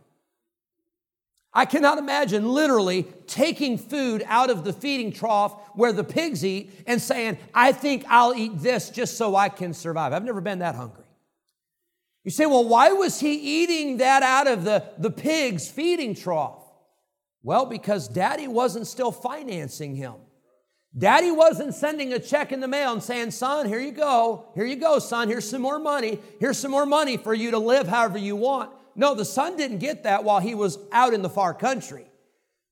I 1.53 1.65
cannot 1.65 2.00
imagine 2.00 2.48
literally 2.48 3.03
taking 3.27 3.77
food 3.77 4.24
out 4.27 4.50
of 4.50 4.63
the 4.63 4.74
feeding 4.74 5.12
trough 5.12 5.53
where 5.75 5.93
the 5.93 6.03
pigs 6.03 6.43
eat 6.43 6.72
and 6.88 7.00
saying, 7.00 7.38
I 7.53 7.72
think 7.72 8.05
I'll 8.10 8.33
eat 8.33 8.60
this 8.60 8.89
just 8.89 9.17
so 9.17 9.36
I 9.36 9.50
can 9.50 9.74
survive. 9.74 10.13
I've 10.13 10.24
never 10.24 10.41
been 10.41 10.60
that 10.60 10.74
hungry. 10.75 11.03
You 12.24 12.31
say, 12.31 12.45
well, 12.45 12.67
why 12.67 12.93
was 12.93 13.19
he 13.19 13.33
eating 13.63 13.98
that 13.98 14.24
out 14.24 14.48
of 14.48 14.63
the, 14.63 14.83
the 14.98 15.12
pig's 15.12 15.69
feeding 15.69 16.15
trough? 16.15 16.63
Well, 17.43 17.65
because 17.65 18.07
daddy 18.07 18.48
wasn't 18.48 18.88
still 18.88 19.12
financing 19.12 19.95
him. 19.95 20.13
Daddy 20.98 21.31
wasn't 21.31 21.74
sending 21.74 22.13
a 22.13 22.19
check 22.19 22.51
in 22.51 22.62
the 22.62 22.67
mail 22.67 22.93
and 22.93 23.03
saying, 23.03 23.31
Son, 23.31 23.67
here 23.67 23.79
you 23.79 23.91
go. 23.91 24.45
Here 24.55 24.65
you 24.65 24.75
go, 24.75 25.00
son. 25.00 25.27
Here's 25.27 25.50
some 25.50 25.62
more 25.62 25.79
money. 25.79 26.19
Here's 26.39 26.57
some 26.57 26.72
more 26.72 26.86
money 26.86 27.17
for 27.17 27.33
you 27.33 27.51
to 27.51 27.57
live 27.57 27.88
however 27.88 28.17
you 28.17 28.36
want. 28.36 28.72
No, 28.95 29.15
the 29.15 29.25
son 29.25 29.57
didn't 29.57 29.79
get 29.79 30.03
that 30.03 30.23
while 30.23 30.39
he 30.39 30.55
was 30.55 30.77
out 30.91 31.13
in 31.13 31.21
the 31.21 31.29
far 31.29 31.53
country. 31.53 32.05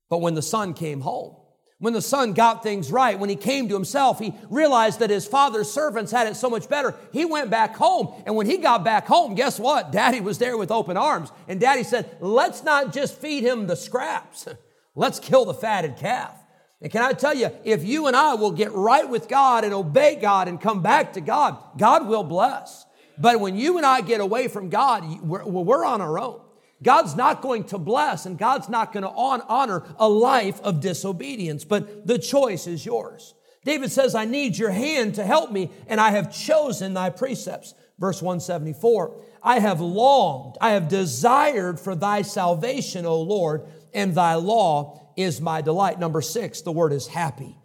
But 0.08 0.20
when 0.20 0.34
the 0.34 0.42
son 0.42 0.74
came 0.74 1.00
home, 1.00 1.36
when 1.82 1.94
the 1.94 2.00
son 2.00 2.32
got 2.32 2.62
things 2.62 2.92
right, 2.92 3.18
when 3.18 3.28
he 3.28 3.34
came 3.34 3.68
to 3.68 3.74
himself, 3.74 4.20
he 4.20 4.34
realized 4.48 5.00
that 5.00 5.10
his 5.10 5.26
father's 5.26 5.68
servants 5.68 6.12
had 6.12 6.28
it 6.28 6.36
so 6.36 6.48
much 6.48 6.68
better. 6.68 6.94
He 7.12 7.24
went 7.24 7.50
back 7.50 7.74
home. 7.74 8.22
And 8.24 8.36
when 8.36 8.46
he 8.46 8.58
got 8.58 8.84
back 8.84 9.08
home, 9.08 9.34
guess 9.34 9.58
what? 9.58 9.90
Daddy 9.90 10.20
was 10.20 10.38
there 10.38 10.56
with 10.56 10.70
open 10.70 10.96
arms. 10.96 11.32
And 11.48 11.58
daddy 11.58 11.82
said, 11.82 12.16
Let's 12.20 12.62
not 12.62 12.92
just 12.92 13.18
feed 13.18 13.42
him 13.42 13.66
the 13.66 13.74
scraps, 13.74 14.46
let's 14.94 15.18
kill 15.18 15.44
the 15.44 15.54
fatted 15.54 15.96
calf. 15.96 16.38
And 16.80 16.92
can 16.92 17.02
I 17.02 17.14
tell 17.14 17.34
you, 17.34 17.50
if 17.64 17.84
you 17.84 18.06
and 18.06 18.14
I 18.14 18.34
will 18.34 18.52
get 18.52 18.70
right 18.72 19.08
with 19.08 19.28
God 19.28 19.64
and 19.64 19.74
obey 19.74 20.14
God 20.14 20.46
and 20.46 20.60
come 20.60 20.82
back 20.82 21.14
to 21.14 21.20
God, 21.20 21.58
God 21.78 22.06
will 22.06 22.24
bless. 22.24 22.86
But 23.18 23.40
when 23.40 23.56
you 23.56 23.76
and 23.76 23.86
I 23.86 24.00
get 24.00 24.20
away 24.20 24.48
from 24.48 24.68
God, 24.68 25.20
we're, 25.22 25.44
we're 25.44 25.84
on 25.84 26.00
our 26.00 26.18
own. 26.18 26.40
God's 26.82 27.14
not 27.14 27.42
going 27.42 27.64
to 27.64 27.78
bless 27.78 28.26
and 28.26 28.36
God's 28.36 28.68
not 28.68 28.92
going 28.92 29.04
to 29.04 29.10
honor 29.10 29.84
a 29.98 30.08
life 30.08 30.60
of 30.62 30.80
disobedience, 30.80 31.64
but 31.64 32.06
the 32.06 32.18
choice 32.18 32.66
is 32.66 32.84
yours. 32.84 33.34
David 33.64 33.92
says, 33.92 34.14
I 34.14 34.24
need 34.24 34.58
your 34.58 34.70
hand 34.70 35.14
to 35.14 35.24
help 35.24 35.52
me, 35.52 35.70
and 35.86 36.00
I 36.00 36.10
have 36.10 36.34
chosen 36.34 36.94
thy 36.94 37.10
precepts. 37.10 37.74
Verse 37.98 38.20
174 38.20 39.16
I 39.42 39.60
have 39.60 39.80
longed, 39.80 40.56
I 40.60 40.70
have 40.70 40.88
desired 40.88 41.78
for 41.78 41.94
thy 41.94 42.22
salvation, 42.22 43.06
O 43.06 43.20
Lord, 43.20 43.66
and 43.94 44.14
thy 44.14 44.34
law 44.34 45.12
is 45.16 45.40
my 45.40 45.60
delight. 45.60 46.00
Number 46.00 46.20
six, 46.20 46.62
the 46.62 46.72
word 46.72 46.92
is 46.92 47.06
happy. 47.06 47.56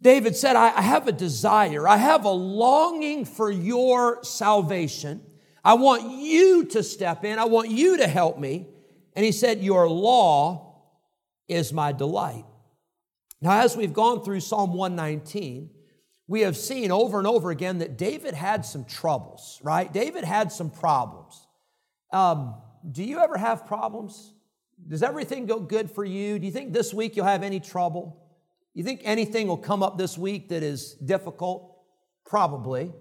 David 0.00 0.36
said, 0.36 0.54
I 0.54 0.80
have 0.80 1.08
a 1.08 1.12
desire, 1.12 1.88
I 1.88 1.96
have 1.96 2.24
a 2.24 2.30
longing 2.30 3.24
for 3.24 3.50
your 3.50 4.22
salvation. 4.22 5.22
I 5.64 5.74
want 5.74 6.10
you 6.22 6.64
to 6.66 6.82
step 6.82 7.24
in, 7.24 7.38
I 7.38 7.44
want 7.46 7.70
you 7.70 7.96
to 7.98 8.06
help 8.06 8.38
me. 8.38 8.68
And 9.14 9.24
he 9.24 9.32
said, 9.32 9.62
Your 9.62 9.88
law 9.88 10.76
is 11.48 11.72
my 11.72 11.92
delight. 11.92 12.44
Now, 13.40 13.60
as 13.60 13.76
we've 13.76 13.92
gone 13.92 14.22
through 14.22 14.40
Psalm 14.40 14.74
119, 14.74 15.70
we 16.28 16.42
have 16.42 16.56
seen 16.56 16.92
over 16.92 17.18
and 17.18 17.26
over 17.26 17.50
again 17.50 17.78
that 17.78 17.96
David 17.96 18.34
had 18.34 18.64
some 18.64 18.84
troubles, 18.84 19.60
right? 19.62 19.92
David 19.92 20.24
had 20.24 20.52
some 20.52 20.70
problems. 20.70 21.46
Um, 22.12 22.54
do 22.90 23.02
you 23.02 23.18
ever 23.18 23.36
have 23.36 23.66
problems? 23.66 24.34
Does 24.86 25.02
everything 25.02 25.46
go 25.46 25.58
good 25.58 25.90
for 25.90 26.04
you? 26.04 26.38
Do 26.38 26.46
you 26.46 26.52
think 26.52 26.72
this 26.72 26.92
week 26.92 27.16
you'll 27.16 27.26
have 27.26 27.42
any 27.42 27.60
trouble? 27.60 28.27
You 28.78 28.84
think 28.84 29.00
anything 29.02 29.48
will 29.48 29.56
come 29.56 29.82
up 29.82 29.98
this 29.98 30.16
week 30.16 30.50
that 30.50 30.62
is 30.62 30.92
difficult? 31.04 31.80
Probably. 32.24 32.92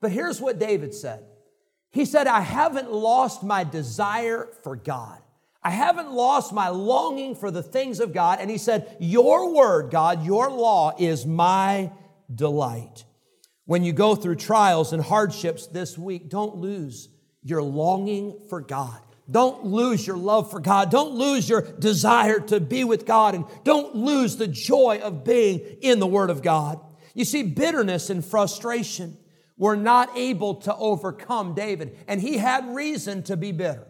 But 0.00 0.10
here's 0.10 0.40
what 0.40 0.58
David 0.58 0.94
said 0.94 1.22
He 1.90 2.06
said, 2.06 2.26
I 2.26 2.40
haven't 2.40 2.90
lost 2.90 3.42
my 3.42 3.62
desire 3.62 4.48
for 4.62 4.74
God. 4.74 5.20
I 5.62 5.68
haven't 5.68 6.10
lost 6.10 6.54
my 6.54 6.70
longing 6.70 7.34
for 7.34 7.50
the 7.50 7.62
things 7.62 8.00
of 8.00 8.14
God. 8.14 8.38
And 8.40 8.48
he 8.50 8.56
said, 8.56 8.96
Your 9.00 9.52
word, 9.52 9.90
God, 9.90 10.24
your 10.24 10.50
law 10.50 10.94
is 10.98 11.26
my 11.26 11.92
delight. 12.34 13.04
When 13.66 13.84
you 13.84 13.92
go 13.92 14.14
through 14.14 14.36
trials 14.36 14.94
and 14.94 15.02
hardships 15.02 15.66
this 15.66 15.98
week, 15.98 16.30
don't 16.30 16.56
lose 16.56 17.10
your 17.42 17.62
longing 17.62 18.40
for 18.48 18.62
God. 18.62 19.02
Don't 19.30 19.64
lose 19.64 20.06
your 20.06 20.16
love 20.16 20.50
for 20.50 20.60
God. 20.60 20.90
Don't 20.90 21.12
lose 21.12 21.48
your 21.48 21.62
desire 21.62 22.40
to 22.40 22.60
be 22.60 22.84
with 22.84 23.06
God. 23.06 23.34
And 23.34 23.44
don't 23.64 23.94
lose 23.94 24.36
the 24.36 24.48
joy 24.48 25.00
of 25.02 25.24
being 25.24 25.60
in 25.80 26.00
the 26.00 26.06
Word 26.06 26.30
of 26.30 26.42
God. 26.42 26.80
You 27.14 27.24
see, 27.24 27.42
bitterness 27.42 28.10
and 28.10 28.24
frustration 28.24 29.16
were 29.56 29.76
not 29.76 30.16
able 30.16 30.56
to 30.56 30.74
overcome 30.74 31.54
David, 31.54 31.96
and 32.08 32.20
he 32.20 32.38
had 32.38 32.74
reason 32.74 33.22
to 33.24 33.36
be 33.36 33.52
bitter. 33.52 33.86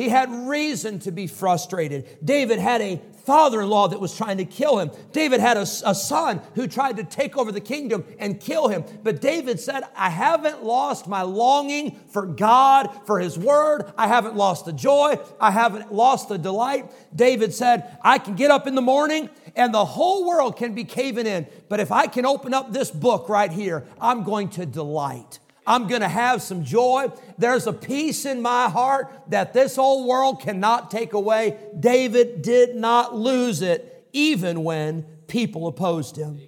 He 0.00 0.08
had 0.08 0.32
reason 0.48 0.98
to 1.00 1.12
be 1.12 1.26
frustrated. 1.26 2.24
David 2.24 2.58
had 2.58 2.80
a 2.80 3.02
father 3.26 3.60
in 3.60 3.68
law 3.68 3.86
that 3.86 4.00
was 4.00 4.16
trying 4.16 4.38
to 4.38 4.46
kill 4.46 4.78
him. 4.78 4.90
David 5.12 5.40
had 5.40 5.58
a, 5.58 5.66
a, 5.84 5.94
son 5.94 6.40
who 6.54 6.66
tried 6.66 6.96
to 6.96 7.04
take 7.04 7.36
over 7.36 7.52
the 7.52 7.60
kingdom 7.60 8.06
and 8.18 8.40
kill 8.40 8.68
him. 8.68 8.82
But 9.02 9.20
David 9.20 9.60
said, 9.60 9.82
I 9.94 10.08
haven't 10.08 10.64
lost 10.64 11.06
my 11.06 11.20
longing 11.20 12.00
for 12.08 12.24
God, 12.24 12.88
for 13.04 13.20
his 13.20 13.38
word. 13.38 13.92
I 13.98 14.06
haven't 14.06 14.36
lost 14.36 14.64
the 14.64 14.72
joy. 14.72 15.18
I 15.38 15.50
haven't 15.50 15.92
lost 15.92 16.30
the 16.30 16.38
delight. 16.38 16.90
David 17.14 17.52
said, 17.52 17.98
I 18.02 18.16
can 18.16 18.36
get 18.36 18.50
up 18.50 18.66
in 18.66 18.74
the 18.74 18.80
morning 18.80 19.28
and 19.54 19.74
the 19.74 19.84
whole 19.84 20.26
world 20.26 20.56
can 20.56 20.72
be 20.72 20.84
caving 20.84 21.26
in. 21.26 21.46
But 21.68 21.78
if 21.78 21.92
I 21.92 22.06
can 22.06 22.24
open 22.24 22.54
up 22.54 22.72
this 22.72 22.90
book 22.90 23.28
right 23.28 23.52
here, 23.52 23.84
I'm 24.00 24.24
going 24.24 24.48
to 24.52 24.64
delight. 24.64 25.40
I'm 25.70 25.86
going 25.86 26.00
to 26.00 26.08
have 26.08 26.42
some 26.42 26.64
joy. 26.64 27.12
There's 27.38 27.68
a 27.68 27.72
peace 27.72 28.26
in 28.26 28.42
my 28.42 28.68
heart 28.68 29.08
that 29.28 29.52
this 29.52 29.76
whole 29.76 30.04
world 30.04 30.40
cannot 30.40 30.90
take 30.90 31.12
away. 31.12 31.58
David 31.78 32.42
did 32.42 32.74
not 32.74 33.14
lose 33.14 33.62
it, 33.62 34.08
even 34.12 34.64
when 34.64 35.02
people 35.28 35.68
opposed 35.68 36.16
him. 36.16 36.40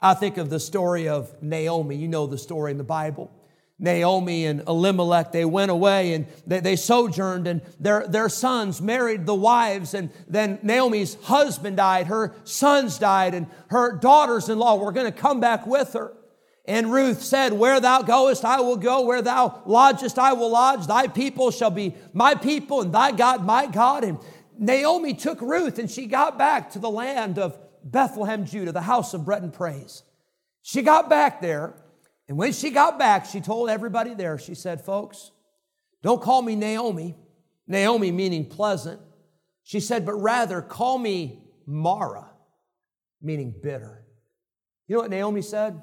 I 0.00 0.14
think 0.14 0.38
of 0.38 0.48
the 0.48 0.58
story 0.58 1.08
of 1.08 1.42
Naomi. 1.42 1.94
You 1.94 2.08
know 2.08 2.26
the 2.26 2.38
story 2.38 2.70
in 2.70 2.78
the 2.78 2.82
Bible. 2.82 3.30
Naomi 3.78 4.46
and 4.46 4.62
Elimelech, 4.66 5.30
they 5.30 5.44
went 5.44 5.70
away 5.70 6.14
and 6.14 6.26
they, 6.46 6.60
they, 6.60 6.76
sojourned, 6.76 7.46
and 7.46 7.60
their, 7.78 8.08
their 8.08 8.30
sons 8.30 8.80
married 8.80 9.26
the 9.26 9.34
wives. 9.34 9.92
And 9.92 10.08
then 10.26 10.58
Naomi's 10.62 11.16
husband 11.24 11.76
died, 11.76 12.06
her 12.06 12.34
sons 12.44 12.98
died, 12.98 13.34
and 13.34 13.46
her 13.68 13.98
daughters 13.98 14.48
in 14.48 14.58
law 14.58 14.76
were 14.76 14.92
going 14.92 15.12
to 15.12 15.18
come 15.18 15.38
back 15.38 15.66
with 15.66 15.92
her. 15.92 16.14
And 16.70 16.92
Ruth 16.92 17.20
said, 17.20 17.52
Where 17.52 17.80
thou 17.80 18.02
goest, 18.02 18.44
I 18.44 18.60
will 18.60 18.76
go. 18.76 19.00
Where 19.00 19.22
thou 19.22 19.60
lodgest, 19.66 20.20
I 20.20 20.34
will 20.34 20.50
lodge. 20.52 20.86
Thy 20.86 21.08
people 21.08 21.50
shall 21.50 21.72
be 21.72 21.96
my 22.12 22.36
people, 22.36 22.80
and 22.80 22.94
thy 22.94 23.10
God 23.10 23.44
my 23.44 23.66
God. 23.66 24.04
And 24.04 24.18
Naomi 24.56 25.14
took 25.14 25.40
Ruth, 25.40 25.80
and 25.80 25.90
she 25.90 26.06
got 26.06 26.38
back 26.38 26.70
to 26.70 26.78
the 26.78 26.88
land 26.88 27.40
of 27.40 27.58
Bethlehem, 27.82 28.46
Judah, 28.46 28.70
the 28.70 28.82
house 28.82 29.14
of 29.14 29.24
bread 29.24 29.42
and 29.42 29.52
praise. 29.52 30.04
She 30.62 30.82
got 30.82 31.10
back 31.10 31.40
there, 31.40 31.74
and 32.28 32.38
when 32.38 32.52
she 32.52 32.70
got 32.70 33.00
back, 33.00 33.26
she 33.26 33.40
told 33.40 33.68
everybody 33.68 34.14
there, 34.14 34.38
she 34.38 34.54
said, 34.54 34.80
Folks, 34.80 35.32
don't 36.04 36.22
call 36.22 36.40
me 36.40 36.54
Naomi, 36.54 37.16
Naomi 37.66 38.12
meaning 38.12 38.46
pleasant. 38.46 39.00
She 39.64 39.80
said, 39.80 40.06
But 40.06 40.14
rather 40.14 40.62
call 40.62 40.98
me 40.98 41.42
Mara, 41.66 42.30
meaning 43.20 43.52
bitter. 43.60 44.04
You 44.86 44.94
know 44.94 45.02
what 45.02 45.10
Naomi 45.10 45.42
said? 45.42 45.80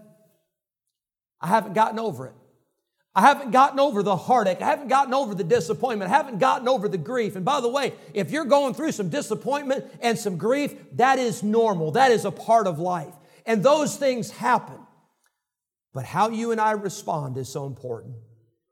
I 1.41 1.47
haven't 1.47 1.73
gotten 1.73 1.99
over 1.99 2.27
it. 2.27 2.33
I 3.17 3.21
haven't 3.21 3.49
gotten 3.49 3.79
over 3.79 4.03
the 4.03 4.15
heartache. 4.15 4.61
I 4.61 4.65
haven't 4.65 4.89
gotten 4.89 5.13
over 5.13 5.33
the 5.33 5.43
disappointment. 5.43 6.11
I 6.11 6.15
haven't 6.15 6.37
gotten 6.37 6.67
over 6.67 6.87
the 6.87 6.99
grief. 6.99 7.35
And 7.35 7.43
by 7.43 7.61
the 7.61 7.67
way, 7.67 7.93
if 8.13 8.29
you're 8.29 8.45
going 8.45 8.75
through 8.75 8.91
some 8.91 9.09
disappointment 9.09 9.85
and 10.01 10.19
some 10.19 10.37
grief, 10.37 10.75
that 10.93 11.17
is 11.17 11.41
normal. 11.41 11.91
That 11.91 12.11
is 12.11 12.25
a 12.25 12.31
part 12.31 12.67
of 12.67 12.77
life. 12.77 13.15
And 13.45 13.63
those 13.63 13.97
things 13.97 14.29
happen. 14.29 14.77
But 15.93 16.05
how 16.05 16.29
you 16.29 16.51
and 16.51 16.61
I 16.61 16.73
respond 16.73 17.37
is 17.37 17.49
so 17.49 17.65
important. 17.65 18.17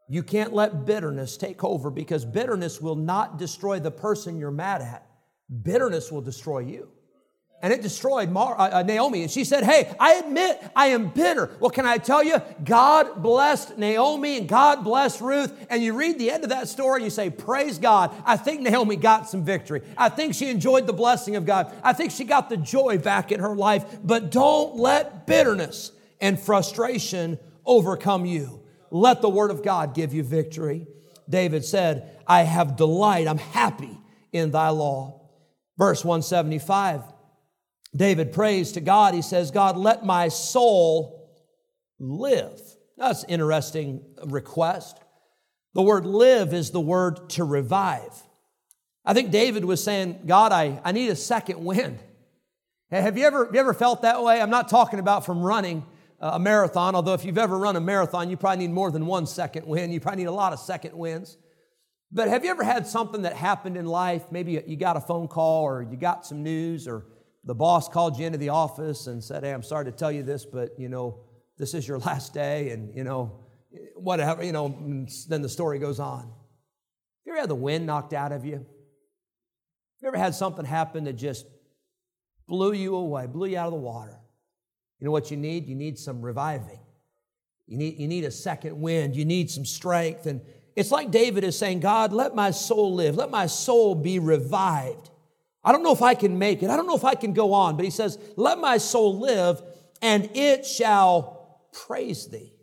You 0.07 0.21
can't 0.21 0.53
let 0.53 0.85
bitterness 0.85 1.37
take 1.37 1.63
over 1.63 1.89
because 1.89 2.23
bitterness 2.23 2.79
will 2.79 2.95
not 2.95 3.39
destroy 3.39 3.79
the 3.79 3.89
person 3.89 4.37
you're 4.37 4.51
mad 4.51 4.83
at. 4.83 5.07
Bitterness 5.63 6.11
will 6.11 6.21
destroy 6.21 6.59
you 6.59 6.91
and 7.61 7.73
it 7.73 7.81
destroyed 7.81 8.29
Mar- 8.29 8.59
uh, 8.59 8.69
uh, 8.79 8.83
Naomi. 8.83 9.23
And 9.23 9.31
she 9.31 9.43
said, 9.43 9.63
Hey, 9.63 9.93
I 9.99 10.15
admit 10.15 10.61
I 10.75 10.87
am 10.87 11.09
bitter. 11.09 11.51
Well, 11.59 11.71
can 11.71 11.85
I 11.85 11.97
tell 11.97 12.23
you? 12.23 12.41
God 12.63 13.23
blessed 13.23 13.77
Naomi 13.77 14.37
and 14.37 14.47
God 14.47 14.83
blessed 14.83 15.21
Ruth. 15.21 15.65
And 15.69 15.81
you 15.81 15.97
read 15.97 16.19
the 16.19 16.29
end 16.29 16.43
of 16.43 16.49
that 16.49 16.67
story 16.67 16.97
and 16.97 17.05
you 17.05 17.09
say, 17.09 17.29
Praise 17.29 17.79
God. 17.79 18.13
I 18.25 18.37
think 18.37 18.61
Naomi 18.61 18.97
got 18.97 19.29
some 19.29 19.43
victory. 19.43 19.81
I 19.97 20.09
think 20.09 20.35
she 20.35 20.49
enjoyed 20.49 20.85
the 20.85 20.93
blessing 20.93 21.35
of 21.35 21.45
God. 21.45 21.73
I 21.83 21.93
think 21.93 22.11
she 22.11 22.23
got 22.23 22.49
the 22.49 22.57
joy 22.57 22.97
back 22.97 23.31
in 23.31 23.39
her 23.39 23.55
life. 23.55 23.99
But 24.03 24.31
don't 24.31 24.75
let 24.75 25.25
bitterness 25.25 25.91
and 26.21 26.39
frustration 26.39 27.39
overcome 27.65 28.25
you. 28.25 28.61
Let 28.91 29.21
the 29.21 29.29
word 29.29 29.51
of 29.51 29.63
God 29.63 29.93
give 29.93 30.13
you 30.13 30.23
victory. 30.23 30.87
David 31.27 31.65
said, 31.65 32.19
I 32.27 32.43
have 32.43 32.75
delight. 32.75 33.27
I'm 33.27 33.37
happy 33.37 33.97
in 34.31 34.51
thy 34.51 34.69
law. 34.69 35.21
Verse 35.77 36.05
175, 36.05 37.01
David 37.95 38.33
prays 38.33 38.73
to 38.73 38.81
God. 38.81 39.13
He 39.13 39.21
says, 39.21 39.51
God, 39.51 39.77
let 39.77 40.05
my 40.05 40.27
soul 40.27 41.31
live. 41.99 42.59
That's 42.97 43.23
an 43.23 43.29
interesting 43.29 44.03
request. 44.25 44.99
The 45.73 45.81
word 45.81 46.05
live 46.05 46.53
is 46.53 46.71
the 46.71 46.81
word 46.81 47.29
to 47.31 47.43
revive. 47.43 48.13
I 49.05 49.13
think 49.13 49.31
David 49.31 49.65
was 49.65 49.83
saying, 49.83 50.21
God, 50.25 50.51
I, 50.51 50.81
I 50.83 50.91
need 50.91 51.09
a 51.09 51.15
second 51.15 51.63
wind. 51.63 51.99
Have 52.91 53.17
you, 53.17 53.25
ever, 53.25 53.45
have 53.45 53.53
you 53.53 53.59
ever 53.59 53.73
felt 53.73 54.03
that 54.03 54.23
way? 54.23 54.41
I'm 54.41 54.49
not 54.49 54.69
talking 54.69 54.99
about 54.99 55.25
from 55.25 55.41
running 55.41 55.85
a 56.19 56.39
marathon, 56.39 56.95
although 56.95 57.13
if 57.13 57.25
you've 57.25 57.37
ever 57.37 57.57
run 57.57 57.75
a 57.75 57.81
marathon, 57.81 58.29
you 58.29 58.37
probably 58.37 58.67
need 58.67 58.73
more 58.73 58.89
than 58.89 59.05
one 59.05 59.25
second 59.25 59.67
wind. 59.67 59.93
You 59.93 59.99
probably 59.99 60.23
need 60.23 60.29
a 60.29 60.33
lot 60.33 60.53
of 60.53 60.59
second 60.59 60.97
winds. 60.97 61.37
But 62.11 62.29
have 62.29 62.45
you 62.45 62.51
ever 62.51 62.63
had 62.63 62.87
something 62.87 63.23
that 63.23 63.33
happened 63.33 63.75
in 63.75 63.85
life? 63.85 64.23
Maybe 64.31 64.63
you 64.65 64.77
got 64.77 64.95
a 64.95 65.01
phone 65.01 65.27
call 65.27 65.63
or 65.63 65.81
you 65.83 65.97
got 65.97 66.25
some 66.25 66.41
news 66.41 66.87
or 66.87 67.05
the 67.45 67.55
boss 67.55 67.87
called 67.87 68.17
you 68.17 68.25
into 68.25 68.37
the 68.37 68.49
office 68.49 69.07
and 69.07 69.23
said, 69.23 69.43
Hey, 69.43 69.51
I'm 69.51 69.63
sorry 69.63 69.85
to 69.85 69.91
tell 69.91 70.11
you 70.11 70.23
this, 70.23 70.45
but 70.45 70.77
you 70.77 70.89
know, 70.89 71.19
this 71.57 71.73
is 71.73 71.87
your 71.87 71.99
last 72.09 72.33
day, 72.33 72.71
and 72.71 72.95
you 72.95 73.03
know, 73.03 73.45
whatever, 73.95 74.43
you 74.43 74.51
know, 74.51 75.05
then 75.27 75.41
the 75.41 75.49
story 75.49 75.79
goes 75.79 75.99
on. 75.99 76.31
You 77.25 77.31
ever 77.31 77.41
had 77.41 77.49
the 77.49 77.55
wind 77.55 77.85
knocked 77.85 78.13
out 78.13 78.31
of 78.31 78.45
you? 78.45 78.65
You 80.01 80.07
ever 80.07 80.17
had 80.17 80.35
something 80.35 80.65
happen 80.65 81.05
that 81.05 81.13
just 81.13 81.45
blew 82.47 82.73
you 82.73 82.95
away, 82.95 83.27
blew 83.27 83.47
you 83.47 83.57
out 83.57 83.67
of 83.67 83.73
the 83.73 83.79
water? 83.79 84.19
You 84.99 85.05
know 85.05 85.11
what 85.11 85.31
you 85.31 85.37
need? 85.37 85.67
You 85.67 85.75
need 85.75 85.97
some 85.97 86.21
reviving. 86.21 86.79
You 87.67 87.77
need, 87.77 87.99
you 87.99 88.07
need 88.07 88.23
a 88.23 88.31
second 88.31 88.79
wind. 88.79 89.15
You 89.15 89.25
need 89.25 89.49
some 89.49 89.65
strength. 89.65 90.27
And 90.27 90.41
it's 90.75 90.91
like 90.91 91.09
David 91.09 91.43
is 91.43 91.57
saying, 91.57 91.79
God, 91.79 92.13
let 92.13 92.35
my 92.35 92.51
soul 92.51 92.93
live. 92.93 93.15
Let 93.15 93.31
my 93.31 93.47
soul 93.47 93.95
be 93.95 94.19
revived. 94.19 95.09
I 95.65 95.71
don't 95.71 95.81
know 95.81 95.91
if 95.91 96.03
I 96.03 96.13
can 96.13 96.37
make 96.37 96.61
it. 96.61 96.69
I 96.69 96.77
don't 96.77 96.85
know 96.85 96.95
if 96.95 97.03
I 97.03 97.15
can 97.15 97.33
go 97.33 97.53
on. 97.53 97.75
But 97.75 97.85
he 97.85 97.91
says, 97.91 98.19
let 98.37 98.59
my 98.59 98.77
soul 98.77 99.19
live 99.19 99.61
and 100.01 100.29
it 100.35 100.63
shall 100.65 101.59
praise 101.73 102.27
thee. 102.27 102.53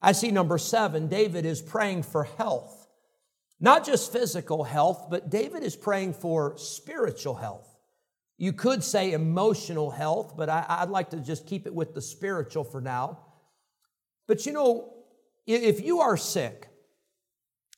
I 0.00 0.12
see 0.12 0.30
number 0.30 0.56
seven, 0.56 1.08
David 1.08 1.44
is 1.44 1.60
praying 1.60 2.04
for 2.04 2.24
health. 2.24 2.86
Not 3.58 3.84
just 3.84 4.12
physical 4.12 4.62
health, 4.62 5.08
but 5.10 5.28
David 5.28 5.64
is 5.64 5.74
praying 5.74 6.14
for 6.14 6.56
spiritual 6.56 7.34
health. 7.34 7.68
You 8.38 8.52
could 8.52 8.84
say 8.84 9.12
emotional 9.12 9.90
health, 9.90 10.34
but 10.36 10.48
I, 10.48 10.84
would 10.84 10.90
like 10.90 11.10
to 11.10 11.16
just 11.16 11.46
keep 11.46 11.66
it 11.66 11.74
with 11.74 11.94
the 11.94 12.02
spiritual 12.02 12.62
for 12.64 12.80
now. 12.80 13.18
But 14.28 14.46
you 14.46 14.52
know, 14.52 14.92
if 15.46 15.82
you 15.82 16.00
are 16.00 16.16
sick, 16.16 16.68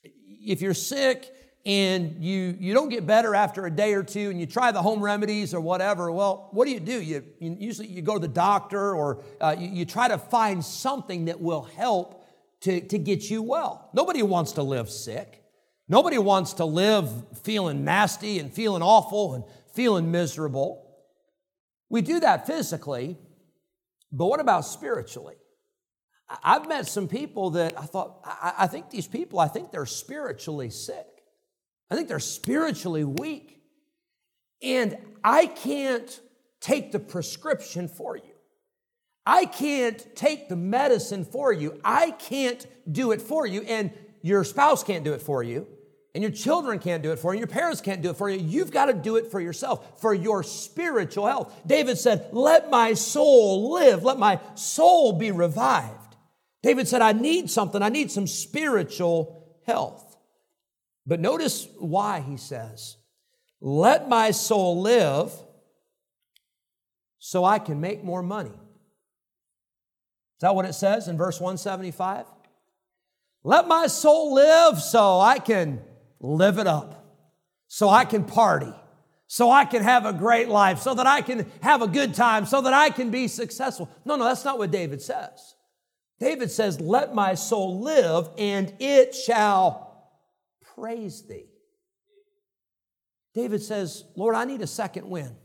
if 0.03 0.61
you're 0.61 0.73
sick 0.73 1.33
and 1.69 2.23
you, 2.23 2.57
you 2.59 2.73
don't 2.73 2.89
get 2.89 3.05
better 3.05 3.35
after 3.35 3.67
a 3.67 3.69
day 3.69 3.93
or 3.93 4.01
two 4.01 4.31
and 4.31 4.39
you 4.39 4.47
try 4.47 4.71
the 4.71 4.81
home 4.81 5.03
remedies 5.03 5.53
or 5.53 5.61
whatever, 5.61 6.11
well, 6.11 6.47
what 6.49 6.65
do 6.65 6.71
you 6.71 6.79
do? 6.79 6.99
You, 6.99 7.23
you 7.39 7.55
usually 7.59 7.87
you 7.87 8.01
go 8.01 8.15
to 8.15 8.19
the 8.19 8.27
doctor 8.27 8.95
or 8.95 9.23
uh, 9.39 9.55
you, 9.55 9.69
you 9.69 9.85
try 9.85 10.07
to 10.07 10.17
find 10.17 10.65
something 10.65 11.25
that 11.25 11.39
will 11.39 11.61
help 11.61 12.25
to, 12.61 12.81
to 12.81 12.97
get 12.97 13.29
you 13.29 13.43
well. 13.43 13.91
Nobody 13.93 14.23
wants 14.23 14.53
to 14.53 14.63
live 14.63 14.89
sick. 14.89 15.43
Nobody 15.87 16.17
wants 16.17 16.53
to 16.53 16.65
live 16.65 17.37
feeling 17.43 17.83
nasty 17.83 18.39
and 18.39 18.51
feeling 18.51 18.81
awful 18.81 19.35
and 19.35 19.43
feeling 19.75 20.09
miserable. 20.09 20.87
We 21.87 22.01
do 22.01 22.19
that 22.21 22.47
physically, 22.47 23.15
but 24.11 24.25
what 24.25 24.39
about 24.39 24.61
spiritually? 24.61 25.35
I've 26.43 26.67
met 26.67 26.87
some 26.87 27.07
people 27.07 27.51
that 27.51 27.77
I 27.77 27.83
thought, 27.83 28.21
I, 28.23 28.65
think 28.65 28.89
these 28.89 29.07
people, 29.07 29.39
I 29.39 29.47
think 29.47 29.71
they're 29.71 29.85
spiritually 29.85 30.71
sick. 30.71 31.05
I 31.89 31.95
think 31.95 32.07
they're 32.07 32.19
spiritually 32.19 33.03
weak. 33.03 33.61
And 34.61 34.97
I 35.23 35.47
can't 35.47 36.19
take 36.59 36.91
the 36.91 36.99
prescription 36.99 37.87
for 37.87 38.17
you. 38.17 38.23
I 39.25 39.45
can't 39.45 40.15
take 40.15 40.49
the 40.49 40.55
medicine 40.55 41.25
for 41.25 41.53
you. 41.53 41.79
I 41.83 42.11
can't 42.11 42.65
do 42.91 43.11
it 43.11 43.21
for 43.21 43.45
you. 43.45 43.61
And 43.61 43.91
your 44.21 44.43
spouse 44.43 44.83
can't 44.83 45.03
do 45.03 45.13
it 45.13 45.21
for 45.21 45.43
you 45.43 45.67
and 46.15 46.23
your 46.23 46.31
children 46.31 46.79
can't 46.79 47.03
do 47.03 47.11
it 47.11 47.19
for 47.19 47.33
you, 47.33 47.39
your 47.39 47.47
parents 47.47 47.81
can't 47.81 48.01
do 48.01 48.09
it 48.09 48.17
for 48.17 48.29
you. 48.29 48.39
You've 48.39 48.71
got 48.71 48.85
to 48.85 48.93
do 48.93 49.17
it 49.17 49.27
for 49.27 49.39
yourself, 49.39 50.01
for 50.01 50.13
your 50.13 50.43
spiritual 50.43 51.27
health. 51.27 51.55
David 51.65 51.97
said, 51.97 52.29
Let 52.31 52.69
my 52.69 52.93
soul 52.93 53.73
live, 53.73 54.03
let 54.03 54.17
my 54.17 54.39
soul 54.55 55.13
be 55.13 55.31
revived. 55.31 56.15
David 56.61 56.87
said, 56.87 57.01
I 57.01 57.13
need 57.13 57.49
something, 57.49 57.81
I 57.81 57.89
need 57.89 58.11
some 58.11 58.27
spiritual 58.27 59.61
health. 59.65 60.08
But 61.09 61.19
notice 61.19 61.67
why 61.77 62.21
he 62.21 62.37
says, 62.37 62.95
Let 63.59 64.07
my 64.07 64.31
soul 64.31 64.81
live 64.81 65.33
so 67.17 67.43
I 67.43 67.59
can 67.59 67.81
make 67.81 68.03
more 68.03 68.23
money. 68.23 68.51
Is 68.51 70.41
that 70.41 70.55
what 70.55 70.63
it 70.63 70.73
says 70.73 71.09
in 71.09 71.17
verse 71.17 71.41
175? 71.41 72.25
Let 73.43 73.67
my 73.67 73.87
soul 73.87 74.33
live 74.35 74.79
so 74.79 75.19
I 75.19 75.39
can 75.39 75.81
live 76.21 76.59
it 76.59 76.67
up 76.67 76.99
so 77.69 77.87
I 77.87 78.03
can 78.03 78.25
party, 78.25 78.73
so 79.27 79.49
I 79.49 79.63
can 79.63 79.83
have 79.83 80.05
a 80.05 80.11
great 80.11 80.49
life, 80.49 80.79
so 80.79 80.95
that 80.95 81.05
I 81.05 81.21
can 81.21 81.49
have 81.61 81.81
a 81.81 81.87
good 81.87 82.15
time, 82.15 82.45
so 82.45 82.61
that 82.61 82.73
I 82.73 82.89
can 82.89 83.11
be 83.11 83.27
successful. 83.27 83.89
No, 84.03 84.15
no, 84.15 84.25
that's 84.25 84.43
not 84.43 84.57
what 84.57 84.71
David 84.71 85.01
says. 85.01 85.55
David 86.19 86.51
says, 86.51 86.81
Let 86.81 87.13
my 87.13 87.35
soul 87.35 87.79
live, 87.79 88.29
and 88.37 88.73
it 88.79 89.15
shall 89.15 89.88
praise 90.79 91.23
thee. 91.23 91.45
David 93.33 93.61
says, 93.61 94.05
Lord, 94.15 94.35
I 94.35 94.45
need 94.45 94.61
a 94.61 94.67
second 94.67 95.09
wind. 95.09 95.35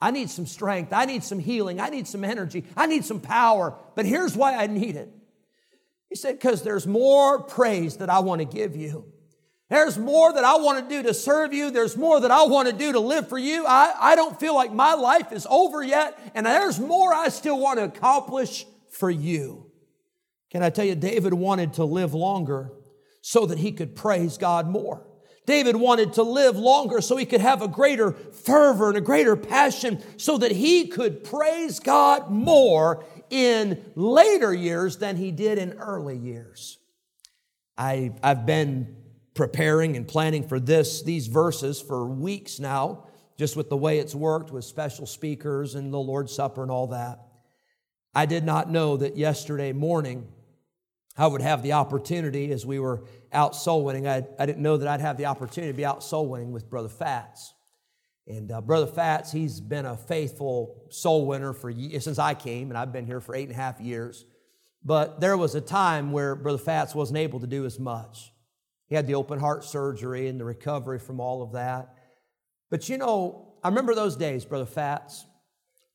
I 0.00 0.10
need 0.10 0.28
some 0.28 0.46
strength. 0.46 0.92
I 0.92 1.04
need 1.04 1.22
some 1.24 1.38
healing. 1.38 1.80
I 1.80 1.88
need 1.88 2.06
some 2.06 2.24
energy. 2.24 2.64
I 2.76 2.86
need 2.86 3.04
some 3.04 3.20
power. 3.20 3.74
But 3.94 4.06
here's 4.06 4.36
why 4.36 4.56
I 4.56 4.66
need 4.66 4.96
it. 4.96 5.10
He 6.08 6.16
said, 6.16 6.32
Because 6.32 6.62
there's 6.62 6.86
more 6.86 7.42
praise 7.42 7.98
that 7.98 8.10
I 8.10 8.18
want 8.18 8.40
to 8.40 8.44
give 8.44 8.76
you. 8.76 9.06
There's 9.70 9.96
more 9.96 10.32
that 10.32 10.44
I 10.44 10.56
want 10.56 10.86
to 10.86 10.94
do 10.94 11.02
to 11.04 11.14
serve 11.14 11.54
you. 11.54 11.70
There's 11.70 11.96
more 11.96 12.20
that 12.20 12.30
I 12.30 12.44
want 12.44 12.68
to 12.68 12.74
do 12.74 12.92
to 12.92 13.00
live 13.00 13.28
for 13.28 13.38
you. 13.38 13.64
I, 13.66 13.94
I 13.98 14.14
don't 14.14 14.38
feel 14.38 14.54
like 14.54 14.72
my 14.72 14.94
life 14.94 15.32
is 15.32 15.46
over 15.48 15.82
yet, 15.82 16.18
and 16.34 16.44
there's 16.44 16.78
more 16.78 17.14
I 17.14 17.28
still 17.28 17.58
want 17.58 17.78
to 17.78 17.84
accomplish 17.84 18.66
for 18.90 19.10
you. 19.10 19.70
Can 20.50 20.62
I 20.62 20.70
tell 20.70 20.84
you, 20.84 20.94
David 20.94 21.32
wanted 21.32 21.74
to 21.74 21.84
live 21.84 22.12
longer 22.12 22.70
so 23.26 23.46
that 23.46 23.56
he 23.56 23.72
could 23.72 23.96
praise 23.96 24.36
God 24.36 24.68
more. 24.68 25.02
David 25.46 25.76
wanted 25.76 26.12
to 26.12 26.22
live 26.22 26.58
longer 26.58 27.00
so 27.00 27.16
he 27.16 27.24
could 27.24 27.40
have 27.40 27.62
a 27.62 27.68
greater 27.68 28.12
fervor 28.12 28.90
and 28.90 28.98
a 28.98 29.00
greater 29.00 29.34
passion 29.34 30.02
so 30.18 30.36
that 30.36 30.52
he 30.52 30.88
could 30.88 31.24
praise 31.24 31.80
God 31.80 32.30
more 32.30 33.02
in 33.30 33.82
later 33.94 34.52
years 34.52 34.98
than 34.98 35.16
he 35.16 35.30
did 35.30 35.56
in 35.56 35.72
early 35.78 36.18
years. 36.18 36.76
I, 37.78 38.12
I've 38.22 38.44
been 38.44 38.94
preparing 39.32 39.96
and 39.96 40.06
planning 40.06 40.46
for 40.46 40.60
this, 40.60 41.00
these 41.02 41.26
verses 41.26 41.80
for 41.80 42.06
weeks 42.06 42.60
now, 42.60 43.06
just 43.38 43.56
with 43.56 43.70
the 43.70 43.76
way 43.78 44.00
it's 44.00 44.14
worked 44.14 44.52
with 44.52 44.66
special 44.66 45.06
speakers 45.06 45.76
and 45.76 45.90
the 45.90 45.98
Lord's 45.98 46.34
Supper 46.34 46.60
and 46.60 46.70
all 46.70 46.88
that. 46.88 47.20
I 48.14 48.26
did 48.26 48.44
not 48.44 48.70
know 48.70 48.98
that 48.98 49.16
yesterday 49.16 49.72
morning 49.72 50.28
I 51.16 51.26
would 51.26 51.42
have 51.42 51.62
the 51.62 51.72
opportunity 51.74 52.50
as 52.50 52.66
we 52.66 52.78
were 52.78 53.04
out 53.32 53.54
soul 53.54 53.84
winning. 53.84 54.08
I, 54.08 54.24
I 54.38 54.46
didn't 54.46 54.62
know 54.62 54.76
that 54.76 54.88
I'd 54.88 55.00
have 55.00 55.16
the 55.16 55.26
opportunity 55.26 55.72
to 55.72 55.76
be 55.76 55.84
out 55.84 56.02
soul 56.02 56.26
winning 56.26 56.52
with 56.52 56.68
Brother 56.68 56.88
Fats. 56.88 57.54
And 58.26 58.50
uh, 58.50 58.60
Brother 58.60 58.86
Fats, 58.86 59.30
he's 59.30 59.60
been 59.60 59.86
a 59.86 59.96
faithful 59.96 60.86
soul 60.90 61.26
winner 61.26 61.52
for 61.52 61.72
since 61.72 62.18
I 62.18 62.34
came, 62.34 62.70
and 62.70 62.78
I've 62.78 62.92
been 62.92 63.06
here 63.06 63.20
for 63.20 63.34
eight 63.34 63.44
and 63.48 63.52
a 63.52 63.56
half 63.56 63.80
years. 63.80 64.24
But 64.82 65.20
there 65.20 65.36
was 65.36 65.54
a 65.54 65.60
time 65.60 66.10
where 66.10 66.34
Brother 66.34 66.58
Fats 66.58 66.94
wasn't 66.94 67.18
able 67.18 67.40
to 67.40 67.46
do 67.46 67.64
as 67.64 67.78
much. 67.78 68.32
He 68.86 68.94
had 68.94 69.06
the 69.06 69.14
open 69.14 69.38
heart 69.38 69.64
surgery 69.64 70.28
and 70.28 70.38
the 70.38 70.44
recovery 70.44 70.98
from 70.98 71.20
all 71.20 71.42
of 71.42 71.52
that. 71.52 71.94
But 72.70 72.88
you 72.88 72.98
know, 72.98 73.54
I 73.62 73.68
remember 73.68 73.94
those 73.94 74.16
days, 74.16 74.44
Brother 74.44 74.66
Fats. 74.66 75.26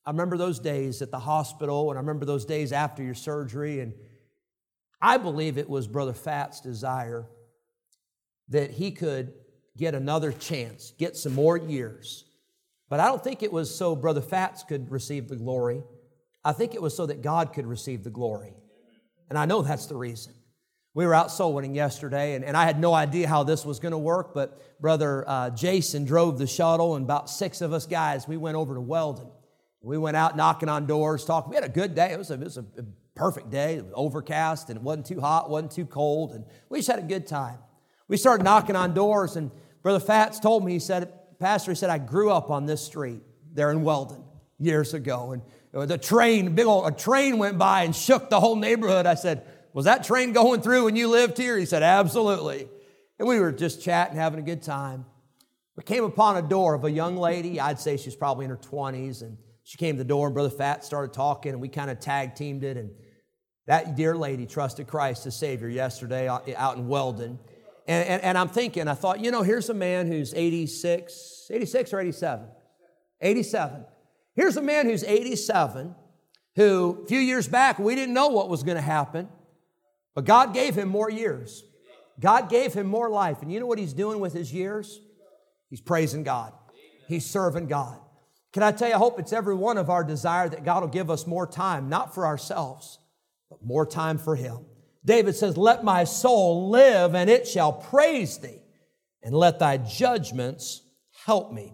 I 0.05 0.11
remember 0.11 0.37
those 0.37 0.59
days 0.59 1.01
at 1.01 1.11
the 1.11 1.19
hospital, 1.19 1.89
and 1.89 1.97
I 1.97 2.01
remember 2.01 2.25
those 2.25 2.45
days 2.45 2.71
after 2.71 3.03
your 3.03 3.15
surgery. 3.15 3.79
And 3.79 3.93
I 5.01 5.17
believe 5.17 5.57
it 5.57 5.69
was 5.69 5.87
Brother 5.87 6.13
Fat's 6.13 6.61
desire 6.61 7.27
that 8.49 8.71
he 8.71 8.91
could 8.91 9.33
get 9.77 9.95
another 9.95 10.31
chance, 10.31 10.93
get 10.97 11.15
some 11.15 11.33
more 11.33 11.57
years. 11.57 12.25
But 12.89 12.99
I 12.99 13.05
don't 13.05 13.23
think 13.23 13.43
it 13.43 13.53
was 13.53 13.73
so 13.73 13.95
Brother 13.95 14.21
Fats 14.21 14.63
could 14.63 14.91
receive 14.91 15.29
the 15.29 15.35
glory. 15.35 15.83
I 16.43 16.53
think 16.53 16.73
it 16.73 16.81
was 16.81 16.95
so 16.95 17.05
that 17.05 17.21
God 17.21 17.53
could 17.53 17.67
receive 17.67 18.03
the 18.03 18.09
glory. 18.09 18.53
And 19.29 19.37
I 19.37 19.45
know 19.45 19.61
that's 19.61 19.85
the 19.85 19.95
reason. 19.95 20.33
We 20.95 21.05
were 21.05 21.13
out 21.13 21.31
soul 21.31 21.53
winning 21.53 21.75
yesterday, 21.75 22.33
and, 22.33 22.43
and 22.43 22.57
I 22.57 22.65
had 22.65 22.79
no 22.79 22.93
idea 22.93 23.27
how 23.27 23.43
this 23.43 23.63
was 23.63 23.79
going 23.79 23.91
to 23.91 23.97
work, 23.97 24.33
but 24.33 24.81
Brother 24.81 25.23
uh, 25.27 25.51
Jason 25.51 26.03
drove 26.03 26.39
the 26.39 26.47
shuttle, 26.47 26.95
and 26.95 27.05
about 27.05 27.29
six 27.29 27.61
of 27.61 27.73
us 27.73 27.85
guys, 27.85 28.27
we 28.27 28.37
went 28.37 28.57
over 28.57 28.73
to 28.73 28.81
Weldon. 28.81 29.29
We 29.81 29.97
went 29.97 30.17
out 30.17 30.35
knocking 30.35 30.67
on 30.67 30.87
doors, 30.87 31.23
talking. 31.23 31.51
We 31.51 31.55
had 31.55 31.63
a 31.63 31.69
good 31.69 31.95
day. 31.95 32.11
It 32.11 32.17
was 32.17 32.31
a, 32.31 32.33
it 32.33 32.39
was 32.39 32.57
a 32.57 32.65
perfect 33.19 33.49
day. 33.49 33.75
It 33.75 33.83
was 33.83 33.93
overcast, 33.95 34.69
and 34.69 34.77
it 34.77 34.81
wasn't 34.81 35.05
too 35.05 35.19
hot, 35.19 35.49
wasn't 35.49 35.73
too 35.73 35.85
cold, 35.85 36.31
and 36.31 36.45
we 36.69 36.79
just 36.79 36.89
had 36.89 36.99
a 36.99 37.03
good 37.03 37.27
time. 37.27 37.57
We 38.07 38.15
started 38.15 38.43
knocking 38.45 38.77
on 38.77 38.93
doors, 38.93 39.35
and 39.35 39.51
Brother 39.83 39.99
Fats 39.99 40.39
told 40.39 40.63
me, 40.63 40.71
he 40.71 40.79
said, 40.79 41.13
Pastor, 41.37 41.71
he 41.71 41.75
said, 41.75 41.89
I 41.89 41.97
grew 41.97 42.31
up 42.31 42.49
on 42.49 42.65
this 42.65 42.81
street 42.81 43.21
there 43.53 43.71
in 43.71 43.83
Weldon 43.83 44.23
years 44.57 44.93
ago. 44.93 45.33
And 45.33 45.89
the 45.89 45.97
train, 45.97 46.55
big 46.55 46.65
old 46.65 46.87
a 46.87 46.95
train 46.95 47.37
went 47.37 47.57
by 47.57 47.83
and 47.83 47.93
shook 47.95 48.29
the 48.29 48.39
whole 48.39 48.55
neighborhood. 48.55 49.05
I 49.05 49.15
said, 49.15 49.45
Was 49.73 49.85
that 49.85 50.03
train 50.05 50.33
going 50.33 50.61
through 50.61 50.85
when 50.85 50.95
you 50.95 51.07
lived 51.09 51.37
here? 51.37 51.57
He 51.57 51.65
said, 51.65 51.83
Absolutely. 51.83 52.67
And 53.19 53.27
we 53.27 53.39
were 53.39 53.51
just 53.51 53.81
chatting, 53.81 54.15
having 54.15 54.39
a 54.39 54.43
good 54.43 54.63
time. 54.63 55.05
We 55.75 55.83
came 55.83 56.03
upon 56.03 56.37
a 56.37 56.41
door 56.41 56.73
of 56.73 56.83
a 56.83 56.91
young 56.91 57.15
lady. 57.15 57.59
I'd 57.59 57.79
say 57.79 57.95
she's 57.97 58.15
probably 58.15 58.45
in 58.45 58.51
her 58.51 58.57
20s. 58.57 59.21
And 59.21 59.37
she 59.63 59.77
came 59.77 59.95
to 59.95 60.03
the 60.03 60.07
door, 60.07 60.27
and 60.27 60.33
Brother 60.33 60.49
Fat 60.49 60.83
started 60.83 61.13
talking, 61.13 61.51
and 61.51 61.61
we 61.61 61.69
kind 61.69 61.91
of 61.91 61.99
tag 61.99 62.35
teamed 62.35 62.63
it. 62.63 62.75
And 62.75 62.89
that 63.69 63.95
dear 63.95 64.17
lady 64.17 64.47
trusted 64.47 64.87
Christ 64.87 65.27
as 65.27 65.35
Savior 65.35 65.69
yesterday 65.69 66.27
uh, 66.27 66.39
out 66.57 66.77
in 66.77 66.87
Weldon. 66.87 67.37
And, 67.87 68.07
and, 68.09 68.23
and, 68.23 68.35
I'm 68.35 68.49
thinking, 68.49 68.87
I 68.87 68.95
thought, 68.95 69.19
you 69.19 69.29
know, 69.29 69.43
here's 69.43 69.69
a 69.69 69.75
man 69.75 70.07
who's 70.07 70.33
86, 70.33 71.51
86 71.51 71.93
or 71.93 71.99
87? 71.99 72.47
87. 73.21 73.85
Here's 74.35 74.57
a 74.57 74.61
man 74.63 74.87
who's 74.87 75.03
87, 75.03 75.93
who 76.55 77.01
a 77.03 77.07
few 77.07 77.19
years 77.19 77.47
back 77.47 77.77
we 77.77 77.93
didn't 77.93 78.15
know 78.15 78.29
what 78.29 78.49
was 78.49 78.63
going 78.63 78.75
to 78.75 78.81
happen, 78.81 79.29
but 80.15 80.25
God 80.25 80.51
gave 80.51 80.73
him 80.73 80.89
more 80.89 81.11
years. 81.11 81.63
God 82.19 82.49
gave 82.49 82.73
him 82.73 82.87
more 82.87 83.07
life. 83.07 83.43
And 83.43 83.51
you 83.51 83.59
know 83.59 83.67
what 83.67 83.77
he's 83.77 83.93
doing 83.93 84.19
with 84.19 84.33
his 84.33 84.51
years? 84.51 84.99
He's 85.69 85.81
praising 85.81 86.23
God, 86.23 86.53
he's 87.07 87.25
serving 87.25 87.67
God. 87.67 87.99
Can 88.51 88.63
I 88.63 88.71
tell 88.71 88.87
you, 88.87 88.95
I 88.95 88.97
hope 88.97 89.19
it's 89.19 89.31
every 89.31 89.53
one 89.53 89.77
of 89.77 89.91
our 89.91 90.03
desire 90.03 90.49
that 90.49 90.65
God 90.65 90.81
will 90.81 90.89
give 90.89 91.11
us 91.11 91.27
more 91.27 91.45
time, 91.45 91.87
not 91.87 92.15
for 92.15 92.25
ourselves, 92.25 92.97
but 93.49 93.63
more 93.63 93.85
time 93.85 94.17
for 94.17 94.35
him. 94.35 94.65
David 95.03 95.35
says, 95.35 95.57
Let 95.57 95.83
my 95.83 96.03
soul 96.03 96.69
live, 96.69 97.15
and 97.15 97.29
it 97.29 97.47
shall 97.47 97.73
praise 97.73 98.37
thee, 98.37 98.61
and 99.23 99.35
let 99.35 99.59
thy 99.59 99.77
judgments 99.77 100.81
help 101.25 101.51
me. 101.51 101.73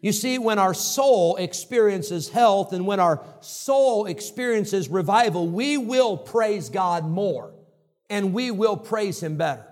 You 0.00 0.12
see, 0.12 0.38
when 0.38 0.58
our 0.58 0.74
soul 0.74 1.36
experiences 1.36 2.28
health 2.28 2.72
and 2.72 2.86
when 2.86 2.98
our 2.98 3.24
soul 3.40 4.06
experiences 4.06 4.88
revival, 4.88 5.46
we 5.46 5.78
will 5.78 6.16
praise 6.16 6.68
God 6.70 7.06
more 7.06 7.54
and 8.10 8.34
we 8.34 8.50
will 8.50 8.76
praise 8.76 9.22
Him 9.22 9.36
better. 9.36 9.64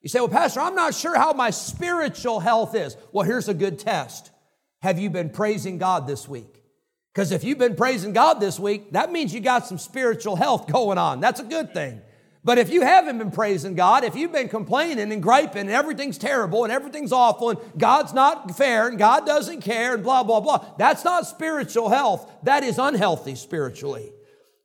You 0.00 0.08
say, 0.08 0.20
Well, 0.20 0.28
Pastor, 0.28 0.60
I'm 0.60 0.76
not 0.76 0.94
sure 0.94 1.18
how 1.18 1.32
my 1.32 1.50
spiritual 1.50 2.38
health 2.38 2.76
is. 2.76 2.96
Well, 3.10 3.26
here's 3.26 3.48
a 3.48 3.54
good 3.54 3.80
test. 3.80 4.30
Have 4.80 4.98
you 4.98 5.10
been 5.10 5.30
praising 5.30 5.78
God 5.78 6.06
this 6.06 6.28
week? 6.28 6.61
Because 7.12 7.30
if 7.30 7.44
you've 7.44 7.58
been 7.58 7.76
praising 7.76 8.12
God 8.12 8.40
this 8.40 8.58
week, 8.58 8.92
that 8.92 9.12
means 9.12 9.34
you 9.34 9.40
got 9.40 9.66
some 9.66 9.78
spiritual 9.78 10.36
health 10.36 10.66
going 10.66 10.98
on. 10.98 11.20
That's 11.20 11.40
a 11.40 11.44
good 11.44 11.74
thing. 11.74 12.00
But 12.44 12.58
if 12.58 12.70
you 12.70 12.82
haven't 12.82 13.18
been 13.18 13.30
praising 13.30 13.76
God, 13.76 14.02
if 14.02 14.16
you've 14.16 14.32
been 14.32 14.48
complaining 14.48 15.12
and 15.12 15.22
griping 15.22 15.60
and 15.60 15.70
everything's 15.70 16.18
terrible 16.18 16.64
and 16.64 16.72
everything's 16.72 17.12
awful 17.12 17.50
and 17.50 17.60
God's 17.78 18.12
not 18.12 18.56
fair 18.56 18.88
and 18.88 18.98
God 18.98 19.26
doesn't 19.26 19.60
care 19.60 19.94
and 19.94 20.02
blah, 20.02 20.24
blah, 20.24 20.40
blah, 20.40 20.64
that's 20.76 21.04
not 21.04 21.26
spiritual 21.26 21.88
health. 21.88 22.28
That 22.42 22.64
is 22.64 22.78
unhealthy 22.78 23.36
spiritually. 23.36 24.12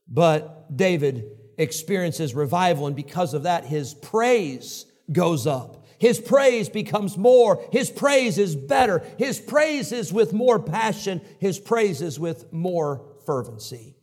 But 0.08 0.76
David 0.76 1.26
experiences 1.58 2.34
revival, 2.34 2.88
and 2.88 2.96
because 2.96 3.34
of 3.34 3.44
that, 3.44 3.66
his 3.66 3.94
praise 3.94 4.86
goes 5.12 5.46
up. 5.46 5.77
His 6.00 6.20
praise 6.20 6.70
becomes 6.70 7.18
more. 7.18 7.64
His 7.72 7.90
praise 7.90 8.38
is 8.38 8.56
better. 8.56 9.04
His 9.18 9.40
praise 9.40 9.92
is 9.92 10.14
with 10.14 10.34
more 10.34 10.60
passion. 10.60 11.22
His 11.40 11.60
praise 11.60 12.02
is 12.02 12.20
with 12.20 12.52
more 12.54 13.06
fervency. 13.26 13.96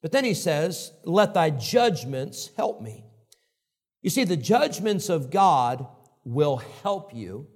But 0.00 0.12
then 0.12 0.24
he 0.24 0.34
says, 0.34 0.92
Let 1.04 1.34
thy 1.34 1.50
judgments 1.50 2.50
help 2.56 2.80
me. 2.80 3.04
You 4.02 4.10
see, 4.10 4.24
the 4.24 4.36
judgments 4.36 5.08
of 5.08 5.30
God 5.30 5.86
will 6.24 6.56
help 6.82 7.14
you. 7.14 7.46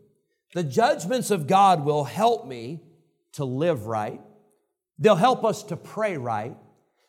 The 0.54 0.62
judgments 0.62 1.30
of 1.30 1.46
God 1.46 1.84
will 1.84 2.04
help 2.04 2.46
me 2.46 2.82
to 3.32 3.44
live 3.44 3.86
right. 3.86 4.20
They'll 4.98 5.16
help 5.16 5.44
us 5.44 5.64
to 5.64 5.76
pray 5.76 6.16
right. 6.16 6.56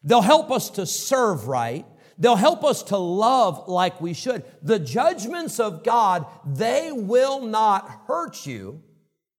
They'll 0.04 0.22
help 0.22 0.52
us 0.52 0.72
to 0.72 0.86
serve 0.86 1.48
right. 1.48 1.86
They'll 2.18 2.36
help 2.36 2.64
us 2.64 2.84
to 2.84 2.98
love 2.98 3.68
like 3.68 4.02
we 4.02 4.14
should. 4.14 4.44
The 4.64 4.80
judgments 4.80 5.60
of 5.60 5.84
God, 5.84 6.26
they 6.46 6.92
will 6.92 7.42
not 7.42 7.90
hurt 8.08 8.46
you, 8.46 8.82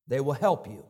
they 0.06 0.20
will 0.20 0.34
help 0.34 0.68
you. 0.68 0.84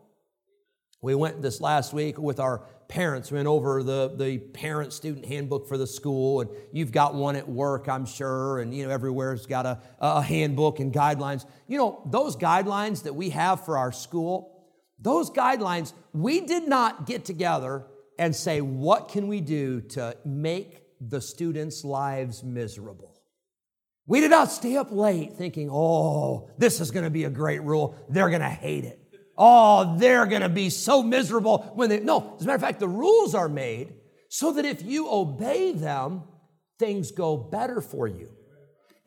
We 1.01 1.15
went 1.15 1.41
this 1.43 1.61
last 1.61 1.93
week 1.93 2.19
with 2.19 2.41
our 2.41 2.65
parents 2.89 3.31
went 3.31 3.47
over 3.47 3.83
the, 3.83 4.15
the 4.17 4.39
parent 4.39 4.93
student 4.93 5.27
handbook 5.27 5.69
for 5.69 5.77
the 5.77 5.87
school 5.87 6.41
and 6.41 6.51
you've 6.73 6.91
got 6.91 7.15
one 7.15 7.37
at 7.37 7.47
work 7.47 7.87
i'm 7.87 8.07
sure 8.07 8.61
and 8.61 8.75
you 8.75 8.85
know 8.85 8.91
everywhere's 8.91 9.45
got 9.45 9.67
a, 9.67 9.79
a 10.01 10.23
handbook 10.23 10.81
and 10.81 10.93
guidelines 10.93 11.45
you 11.67 11.77
know 11.77 12.03
those 12.07 12.35
guidelines 12.35 13.03
that 13.03 13.15
we 13.15 13.29
have 13.29 13.63
for 13.63 13.77
our 13.77 13.93
school 13.93 14.65
those 14.99 15.31
guidelines 15.31 15.93
we 16.15 16.41
did 16.41 16.67
not 16.67 17.07
get 17.07 17.27
together 17.27 17.85
and 18.19 18.35
say 18.35 18.63
what 18.63 19.09
can 19.09 19.29
we 19.29 19.43
do 19.43 19.83
to 19.83 20.17
make 20.25 20.83
the 21.01 21.21
students 21.21 21.85
lives 21.85 22.43
miserable 22.43 23.15
we 24.07 24.21
did 24.21 24.31
not 24.31 24.51
stay 24.51 24.77
up 24.77 24.91
late 24.91 25.35
thinking 25.35 25.69
oh 25.71 26.51
this 26.59 26.81
is 26.81 26.91
going 26.91 27.05
to 27.05 27.11
be 27.11 27.25
a 27.25 27.31
great 27.31 27.63
rule 27.63 27.95
they're 28.09 28.31
going 28.31 28.41
to 28.41 28.49
hate 28.49 28.85
it 28.85 29.09
oh, 29.39 29.97
they're 29.97 30.27
going 30.27 30.43
to 30.43 30.49
be 30.49 30.69
so 30.69 31.03
miserable 31.03 31.63
when 31.75 31.89
they. 31.89 32.01
No, 32.01 32.35
as 32.37 32.43
a 32.43 32.47
matter 32.47 32.57
of 32.57 32.61
fact, 32.61 32.81
the 32.81 32.89
rules 32.89 33.35
are 33.35 33.49
made 33.49 33.95
so 34.29 34.53
that 34.53 34.67
if 34.67 34.83
you 34.83 35.09
obey 35.09 35.73
them, 35.73 36.25
things 36.79 37.13
go 37.13 37.37
better 37.37 37.81
for 37.81 38.07
you. 38.07 38.31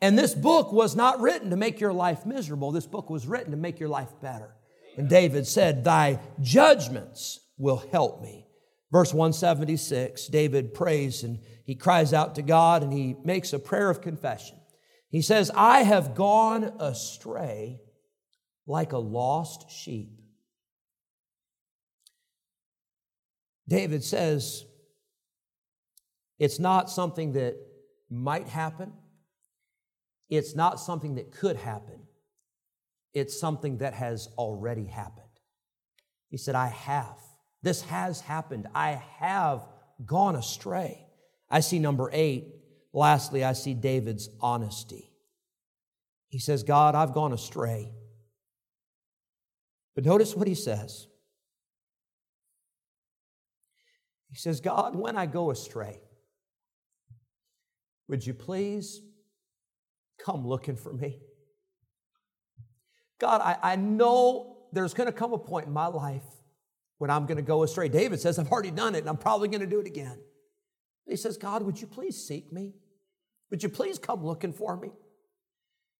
And 0.00 0.18
this 0.18 0.34
book 0.34 0.72
was 0.72 0.96
not 0.96 1.20
written 1.20 1.50
to 1.50 1.56
make 1.56 1.78
your 1.78 1.92
life 1.92 2.26
miserable. 2.26 2.72
This 2.72 2.86
book 2.86 3.08
was 3.08 3.26
written 3.26 3.52
to 3.52 3.56
make 3.56 3.78
your 3.78 3.88
life 3.88 4.08
better. 4.20 4.56
And 4.96 5.08
David 5.08 5.46
said, 5.46 5.84
Thy 5.84 6.18
judgments 6.40 7.38
will 7.56 7.84
help 7.92 8.20
me. 8.20 8.46
Verse 8.92 9.14
176, 9.14 10.26
David 10.26 10.74
prays 10.74 11.22
and 11.22 11.38
he 11.64 11.74
cries 11.74 12.12
out 12.12 12.34
to 12.34 12.42
God 12.42 12.82
and 12.82 12.92
he 12.92 13.16
makes 13.24 13.54
a 13.54 13.58
prayer 13.58 13.88
of 13.88 14.02
confession. 14.02 14.58
He 15.08 15.22
says, 15.22 15.50
I 15.54 15.82
have 15.82 16.14
gone 16.14 16.64
astray 16.78 17.80
like 18.66 18.92
a 18.92 18.98
lost 18.98 19.70
sheep. 19.70 20.10
David 23.66 24.04
says 24.04 24.66
it's 26.38 26.58
not 26.58 26.90
something 26.90 27.32
that 27.32 27.56
might 28.10 28.48
happen, 28.48 28.92
it's 30.28 30.54
not 30.54 30.78
something 30.78 31.14
that 31.14 31.32
could 31.32 31.56
happen, 31.56 32.00
it's 33.14 33.40
something 33.40 33.78
that 33.78 33.94
has 33.94 34.28
already 34.36 34.84
happened. 34.84 35.24
He 36.28 36.36
said, 36.36 36.54
I 36.54 36.66
have. 36.66 37.16
This 37.62 37.82
has 37.82 38.20
happened. 38.20 38.66
I 38.74 39.02
have 39.18 39.66
gone 40.04 40.34
astray. 40.34 41.06
I 41.48 41.60
see 41.60 41.78
number 41.78 42.10
eight. 42.12 42.48
Lastly, 42.92 43.44
I 43.44 43.52
see 43.52 43.74
David's 43.74 44.28
honesty. 44.40 45.10
He 46.28 46.38
says, 46.38 46.62
God, 46.62 46.94
I've 46.94 47.12
gone 47.12 47.32
astray. 47.32 47.90
But 49.94 50.04
notice 50.04 50.34
what 50.34 50.48
he 50.48 50.54
says. 50.54 51.06
He 54.28 54.36
says, 54.36 54.60
God, 54.60 54.96
when 54.96 55.16
I 55.16 55.26
go 55.26 55.50
astray, 55.50 56.00
would 58.08 58.26
you 58.26 58.32
please 58.32 59.02
come 60.18 60.46
looking 60.46 60.76
for 60.76 60.92
me? 60.92 61.20
God, 63.18 63.42
I, 63.42 63.72
I 63.72 63.76
know 63.76 64.56
there's 64.72 64.94
going 64.94 65.06
to 65.06 65.12
come 65.12 65.34
a 65.34 65.38
point 65.38 65.66
in 65.66 65.72
my 65.72 65.86
life 65.86 66.22
when 67.02 67.10
I'm 67.10 67.26
going 67.26 67.36
to 67.36 67.42
go 67.42 67.64
astray. 67.64 67.88
David 67.88 68.20
says, 68.20 68.38
I've 68.38 68.52
already 68.52 68.70
done 68.70 68.94
it 68.94 68.98
and 69.00 69.08
I'm 69.08 69.16
probably 69.16 69.48
going 69.48 69.60
to 69.60 69.66
do 69.66 69.80
it 69.80 69.88
again. 69.88 70.20
He 71.04 71.16
says, 71.16 71.36
God, 71.36 71.64
would 71.64 71.80
you 71.80 71.88
please 71.88 72.16
seek 72.16 72.52
me? 72.52 72.74
Would 73.50 73.64
you 73.64 73.68
please 73.68 73.98
come 73.98 74.24
looking 74.24 74.52
for 74.52 74.76
me? 74.76 74.92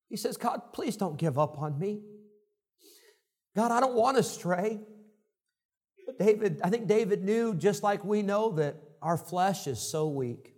He 0.08 0.16
says, 0.16 0.36
God, 0.36 0.72
please 0.72 0.96
don't 0.96 1.18
give 1.18 1.40
up 1.40 1.58
on 1.58 1.76
me. 1.76 2.02
God, 3.56 3.72
I 3.72 3.80
don't 3.80 3.96
want 3.96 4.16
to 4.16 4.22
stray. 4.22 4.78
But 6.06 6.20
David, 6.20 6.60
I 6.62 6.70
think 6.70 6.86
David 6.86 7.24
knew, 7.24 7.56
just 7.56 7.82
like 7.82 8.04
we 8.04 8.22
know, 8.22 8.52
that 8.52 8.76
our 9.02 9.16
flesh 9.16 9.66
is 9.66 9.80
so 9.80 10.06
weak. 10.06 10.54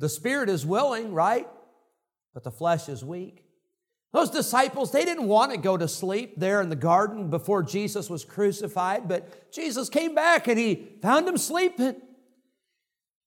The 0.00 0.08
spirit 0.08 0.48
is 0.48 0.66
willing, 0.66 1.12
right? 1.12 1.46
But 2.34 2.42
the 2.42 2.50
flesh 2.50 2.88
is 2.88 3.04
weak. 3.04 3.44
Those 4.12 4.30
disciples, 4.30 4.92
they 4.92 5.04
didn't 5.04 5.26
want 5.26 5.52
to 5.52 5.58
go 5.58 5.76
to 5.76 5.88
sleep 5.88 6.34
there 6.36 6.62
in 6.62 6.68
the 6.68 6.76
garden 6.76 7.28
before 7.28 7.62
Jesus 7.62 8.08
was 8.08 8.24
crucified, 8.24 9.08
but 9.08 9.52
Jesus 9.52 9.88
came 9.88 10.14
back 10.14 10.48
and 10.48 10.58
he 10.58 10.88
found 11.02 11.26
them 11.26 11.36
sleeping. 11.36 11.96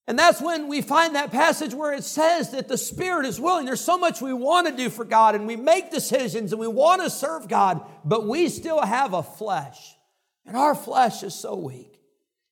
And 0.07 0.17
that's 0.17 0.41
when 0.41 0.67
we 0.67 0.81
find 0.81 1.13
that 1.13 1.31
passage 1.31 1.75
where 1.75 1.93
it 1.93 2.03
says 2.03 2.49
that 2.51 2.67
the 2.67 2.79
Spirit 2.79 3.27
is 3.27 3.39
willing. 3.39 3.67
There's 3.67 3.79
so 3.79 3.99
much 3.99 4.21
we 4.21 4.33
want 4.33 4.65
to 4.65 4.75
do 4.75 4.89
for 4.89 5.05
God, 5.05 5.35
and 5.35 5.45
we 5.45 5.55
make 5.55 5.91
decisions 5.91 6.51
and 6.51 6.59
we 6.59 6.67
want 6.67 7.03
to 7.03 7.11
serve 7.11 7.47
God, 7.47 7.85
but 8.03 8.27
we 8.27 8.49
still 8.49 8.81
have 8.81 9.13
a 9.13 9.21
flesh. 9.21 9.95
And 10.47 10.57
our 10.57 10.73
flesh 10.73 11.21
is 11.21 11.35
so 11.35 11.55
weak. 11.55 12.01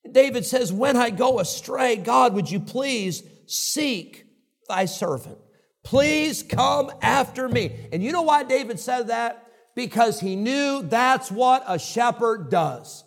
And 0.03 0.13
David 0.13 0.45
says, 0.45 0.71
When 0.71 0.95
I 0.95 1.09
go 1.09 1.39
astray, 1.39 1.95
God, 1.95 2.35
would 2.35 2.51
you 2.51 2.59
please 2.59 3.23
seek 3.47 4.27
thy 4.69 4.85
servant? 4.85 5.39
Please 5.87 6.43
come 6.43 6.91
after 7.01 7.49
me. 7.49 7.87
And 7.91 8.03
you 8.03 8.11
know 8.11 8.23
why 8.23 8.43
David 8.43 8.79
said 8.79 9.07
that? 9.07 9.47
because 9.77 10.19
he 10.19 10.35
knew 10.35 10.81
that's 10.81 11.29
what 11.29 11.63
a 11.67 11.77
shepherd 11.77 12.49
does. 12.49 13.03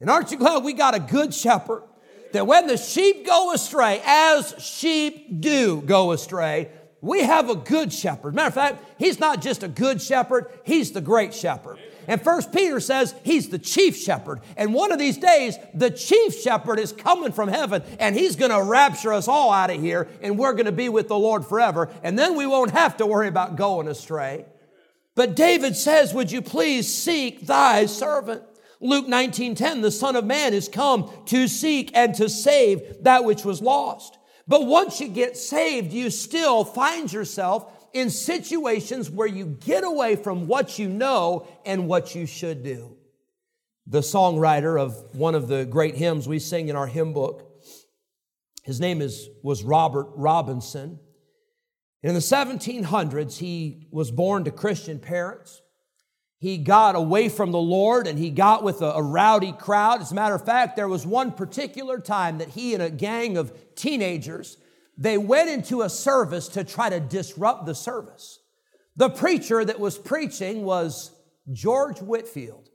And 0.00 0.08
aren't 0.08 0.30
you 0.30 0.38
glad 0.38 0.62
we 0.62 0.72
got 0.72 0.94
a 0.94 1.00
good 1.00 1.34
shepherd? 1.34 1.82
That 2.30 2.46
when 2.46 2.68
the 2.68 2.76
sheep 2.76 3.26
go 3.26 3.52
astray, 3.52 4.00
as 4.06 4.54
sheep 4.60 5.40
do 5.40 5.82
go 5.82 6.12
astray, 6.12 6.70
we 7.00 7.24
have 7.24 7.50
a 7.50 7.56
good 7.56 7.92
shepherd. 7.92 8.36
Matter 8.36 8.46
of 8.46 8.54
fact, 8.54 8.84
he's 8.98 9.18
not 9.18 9.42
just 9.42 9.64
a 9.64 9.68
good 9.68 10.00
shepherd, 10.00 10.46
he's 10.62 10.92
the 10.92 11.00
great 11.00 11.34
shepherd. 11.34 11.80
And 12.08 12.20
First 12.20 12.52
Peter 12.52 12.80
says 12.80 13.14
he's 13.24 13.48
the 13.48 13.58
chief 13.58 13.96
shepherd. 13.96 14.40
And 14.56 14.74
one 14.74 14.92
of 14.92 14.98
these 14.98 15.18
days, 15.18 15.56
the 15.74 15.90
chief 15.90 16.40
shepherd 16.40 16.78
is 16.78 16.92
coming 16.92 17.32
from 17.32 17.48
heaven 17.48 17.82
and 17.98 18.16
he's 18.16 18.36
going 18.36 18.50
to 18.50 18.62
rapture 18.62 19.12
us 19.12 19.28
all 19.28 19.52
out 19.52 19.70
of 19.70 19.80
here 19.80 20.08
and 20.20 20.38
we're 20.38 20.52
going 20.52 20.66
to 20.66 20.72
be 20.72 20.88
with 20.88 21.08
the 21.08 21.18
Lord 21.18 21.46
forever. 21.46 21.90
And 22.02 22.18
then 22.18 22.36
we 22.36 22.46
won't 22.46 22.72
have 22.72 22.96
to 22.98 23.06
worry 23.06 23.28
about 23.28 23.56
going 23.56 23.88
astray. 23.88 24.46
But 25.14 25.36
David 25.36 25.76
says, 25.76 26.14
Would 26.14 26.32
you 26.32 26.42
please 26.42 26.92
seek 26.92 27.46
thy 27.46 27.86
servant? 27.86 28.42
Luke 28.80 29.06
19:10, 29.06 29.80
the 29.80 29.92
Son 29.92 30.16
of 30.16 30.24
Man 30.24 30.52
is 30.52 30.68
come 30.68 31.08
to 31.26 31.46
seek 31.46 31.92
and 31.94 32.14
to 32.16 32.28
save 32.28 33.04
that 33.04 33.24
which 33.24 33.44
was 33.44 33.62
lost. 33.62 34.18
But 34.48 34.66
once 34.66 35.00
you 35.00 35.06
get 35.08 35.36
saved, 35.36 35.92
you 35.92 36.10
still 36.10 36.64
find 36.64 37.12
yourself 37.12 37.81
in 37.92 38.10
situations 38.10 39.10
where 39.10 39.26
you 39.26 39.46
get 39.46 39.84
away 39.84 40.16
from 40.16 40.46
what 40.46 40.78
you 40.78 40.88
know 40.88 41.46
and 41.64 41.88
what 41.88 42.14
you 42.14 42.26
should 42.26 42.62
do. 42.62 42.96
The 43.86 44.00
songwriter 44.00 44.80
of 44.80 45.14
one 45.14 45.34
of 45.34 45.48
the 45.48 45.64
great 45.64 45.96
hymns 45.96 46.28
we 46.28 46.38
sing 46.38 46.68
in 46.68 46.76
our 46.76 46.86
hymn 46.86 47.12
book, 47.12 47.48
his 48.64 48.80
name 48.80 49.02
is, 49.02 49.28
was 49.42 49.64
Robert 49.64 50.08
Robinson. 50.14 50.98
In 52.02 52.14
the 52.14 52.20
1700s, 52.20 53.38
he 53.38 53.88
was 53.90 54.10
born 54.10 54.44
to 54.44 54.50
Christian 54.50 54.98
parents. 54.98 55.60
He 56.38 56.58
got 56.58 56.96
away 56.96 57.28
from 57.28 57.52
the 57.52 57.60
Lord 57.60 58.08
and 58.08 58.18
he 58.18 58.30
got 58.30 58.64
with 58.64 58.82
a, 58.82 58.86
a, 58.86 59.02
rowdy 59.02 59.52
crowd. 59.52 60.00
As 60.00 60.10
a 60.10 60.14
matter 60.16 60.34
of 60.34 60.44
fact, 60.44 60.74
there 60.74 60.88
was 60.88 61.06
one 61.06 61.30
particular 61.30 62.00
time 62.00 62.38
that 62.38 62.48
he 62.48 62.74
and 62.74 62.82
a 62.82 62.90
gang 62.90 63.36
of 63.36 63.52
teenagers 63.76 64.56
they 64.96 65.18
went 65.18 65.48
into 65.48 65.82
a 65.82 65.88
service 65.88 66.48
to 66.48 66.64
try 66.64 66.90
to 66.90 67.00
disrupt 67.00 67.66
the 67.66 67.74
service. 67.74 68.40
The 68.96 69.08
preacher 69.08 69.64
that 69.64 69.80
was 69.80 69.98
preaching 69.98 70.64
was 70.64 71.12
George 71.50 72.00
Whitefield, 72.00 72.68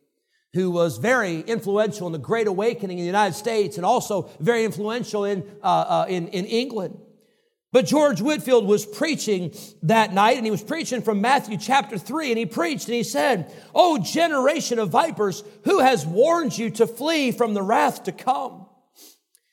who 0.54 0.72
was 0.72 0.98
very 0.98 1.42
influential 1.42 2.08
in 2.08 2.14
the 2.14 2.20
Great 2.20 2.48
Awakening 2.48 2.98
in 2.98 3.04
the 3.04 3.08
United 3.08 3.36
States 3.36 3.78
and 3.78 3.86
also 3.86 4.30
very 4.40 4.66
influential 4.66 5.26
in, 5.26 5.44
uh, 5.62 5.66
uh, 5.66 6.06
in, 6.10 6.28
in 6.30 6.46
England. 6.46 7.00
But 7.72 7.86
George 7.86 8.22
Whitefield 8.22 8.66
was 8.66 8.86
preaching 8.86 9.54
that 9.84 10.14
night, 10.14 10.38
and 10.38 10.46
he 10.46 10.52
was 10.52 10.64
preaching 10.64 11.02
from 11.02 11.20
Matthew 11.20 11.58
chapter 11.58 11.98
3, 11.98 12.30
and 12.30 12.38
he 12.38 12.46
preached 12.46 12.86
and 12.86 12.96
he 12.96 13.04
said, 13.04 13.54
Oh, 13.76 13.98
generation 13.98 14.80
of 14.80 14.90
vipers, 14.90 15.44
who 15.66 15.80
has 15.80 16.06
warned 16.06 16.58
you 16.58 16.70
to 16.72 16.88
flee 16.88 17.32
from 17.32 17.54
the 17.54 17.62
wrath 17.62 18.04
to 18.06 18.14
come? 18.14 18.67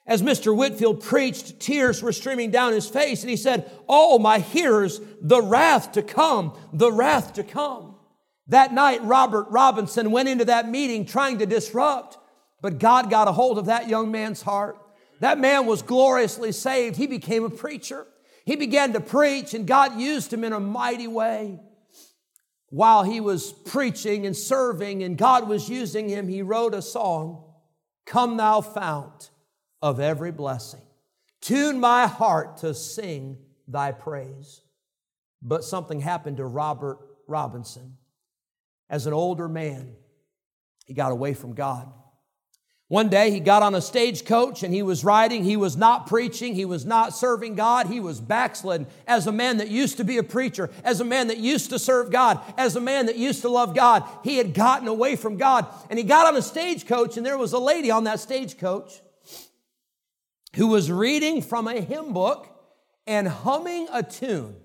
As 0.07 0.23
Mr. 0.23 0.55
Whitefield 0.55 1.03
preached, 1.03 1.61
tears 1.61 2.03
were 2.03 2.13
streaming 2.13 2.51
down 2.51 2.73
his 2.73 2.89
face, 2.89 3.23
and 3.23 3.31
he 3.31 3.37
said, 3.37 3.71
Oh, 3.89 4.19
my 4.19 4.39
hearers, 4.39 5.01
the 5.23 5.41
wrath 5.41 5.93
to 5.93 6.03
come, 6.03 6.59
the 6.75 6.93
wrath 6.93 7.35
to 7.35 7.43
come. 7.43 7.97
That 8.49 8.75
night, 8.75 9.03
Robert 9.03 9.47
Robinson 9.49 10.11
went 10.11 10.29
into 10.29 10.45
that 10.45 10.69
meeting 10.69 11.07
trying 11.07 11.39
to 11.39 11.47
disrupt, 11.47 12.19
but 12.61 12.79
God 12.79 13.09
got 13.09 13.29
a 13.29 13.33
hold 13.33 13.57
of 13.57 13.67
that 13.67 13.89
young 13.89 14.11
man's 14.11 14.43
heart. 14.43 14.77
That 15.21 15.39
man 15.39 15.65
was 15.65 15.81
gloriously 15.81 16.53
saved. 16.53 16.97
He 16.97 17.07
became 17.07 17.45
a 17.45 17.51
preacher. 17.51 18.07
He 18.45 18.57
began 18.57 18.93
to 18.93 19.01
preach, 19.01 19.55
and 19.55 19.67
God 19.67 19.99
used 19.99 20.31
him 20.31 20.45
in 20.45 20.53
a 20.53 20.61
mighty 20.61 21.07
way. 21.07 21.61
While 22.69 23.05
he 23.05 23.21
was 23.21 23.53
preaching 23.53 24.27
and 24.27 24.37
serving, 24.37 25.03
and 25.03 25.17
God 25.17 25.49
was 25.49 25.71
using 25.71 26.11
him, 26.11 26.29
he 26.29 26.43
wrote 26.43 26.75
a 26.75 26.83
song, 26.83 27.43
Come 28.05 28.37
Thou 28.37 28.61
Fount 28.61 29.31
of 29.85 30.01
every 30.01 30.33
blessing. 30.33 30.81
Tune 31.43 31.79
my 31.79 32.07
heart 32.07 32.57
to 32.57 32.73
sing 32.73 33.37
thy 33.69 33.93
praise. 33.93 34.63
But 35.43 35.63
something 35.63 36.01
happened 36.01 36.39
to 36.39 36.47
Robert 36.47 36.99
Robinson. 37.29 37.99
As 38.89 39.07
an 39.07 39.13
older 39.13 39.47
man, 39.47 39.95
he 40.87 40.95
got 40.95 41.13
away 41.13 41.35
from 41.35 41.53
God. 41.53 41.93
One 42.89 43.11
day 43.11 43.31
he 43.31 43.41
got 43.41 43.63
on 43.63 43.75
a 43.75 43.83
stagecoach 43.83 44.63
and 44.63 44.73
he 44.73 44.83
was 44.83 45.05
riding. 45.05 45.45
He 45.45 45.59
was 45.59 45.77
not 45.77 46.07
preaching. 46.07 46.55
He 46.55 46.65
was 46.65 46.87
not 46.87 47.15
serving 47.15 47.55
God. 47.55 47.87
He 47.87 48.01
was 48.01 48.23
backslidden 48.23 48.87
as 49.07 49.27
a 49.27 49.33
man 49.33 49.59
that 49.59 49.69
used 49.69 49.99
to 49.99 50.05
be 50.05 50.17
a 50.17 50.23
preacher, 50.23 50.71
as 50.83 51.03
a 51.03 51.05
man 51.05 51.27
that 51.27 51.37
used 51.37 51.69
to 51.71 51.79
serve 51.79 52.11
God, 52.11 52.41
as 52.57 52.75
a 52.75 52.81
man 52.81 53.05
that 53.05 53.19
used 53.19 53.43
to 53.43 53.51
love 53.51 53.75
God. 53.75 54.09
He 54.23 54.39
had 54.39 54.55
gotten 54.55 54.89
away 54.89 55.17
from 55.17 55.37
God 55.37 55.67
and 55.91 55.99
he 55.99 56.07
got 56.07 56.27
on 56.27 56.37
a 56.37 56.43
stagecoach 56.43 57.19
and 57.19 57.27
there 57.27 57.37
was 57.37 57.53
a 57.53 57.59
lady 57.59 57.91
on 57.91 58.05
that 58.05 58.21
stagecoach 58.21 59.03
who 60.55 60.69
was 60.69 60.91
reading 60.91 61.43
from 61.43 61.69
a 61.69 61.81
hymn 61.81 62.13
book 62.13 62.49
and 63.07 63.29
humming 63.29 63.89
a 63.93 64.03
tune. 64.03 64.57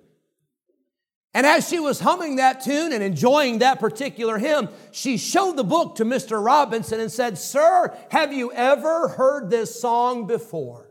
And 1.33 1.45
as 1.45 1.69
she 1.69 1.79
was 1.79 1.99
humming 1.99 2.37
that 2.37 2.61
tune 2.61 2.91
and 2.91 3.03
enjoying 3.03 3.59
that 3.59 3.79
particular 3.79 4.39
hymn, 4.39 4.69
she 4.91 5.17
showed 5.17 5.57
the 5.57 5.63
book 5.63 5.95
to 5.95 6.05
Mr. 6.05 6.43
Robinson 6.43 6.99
and 6.99 7.11
said, 7.11 7.37
Sir, 7.37 7.95
have 8.09 8.33
you 8.33 8.51
ever 8.51 9.09
heard 9.09 9.49
this 9.49 9.79
song 9.79 10.25
before? 10.25 10.89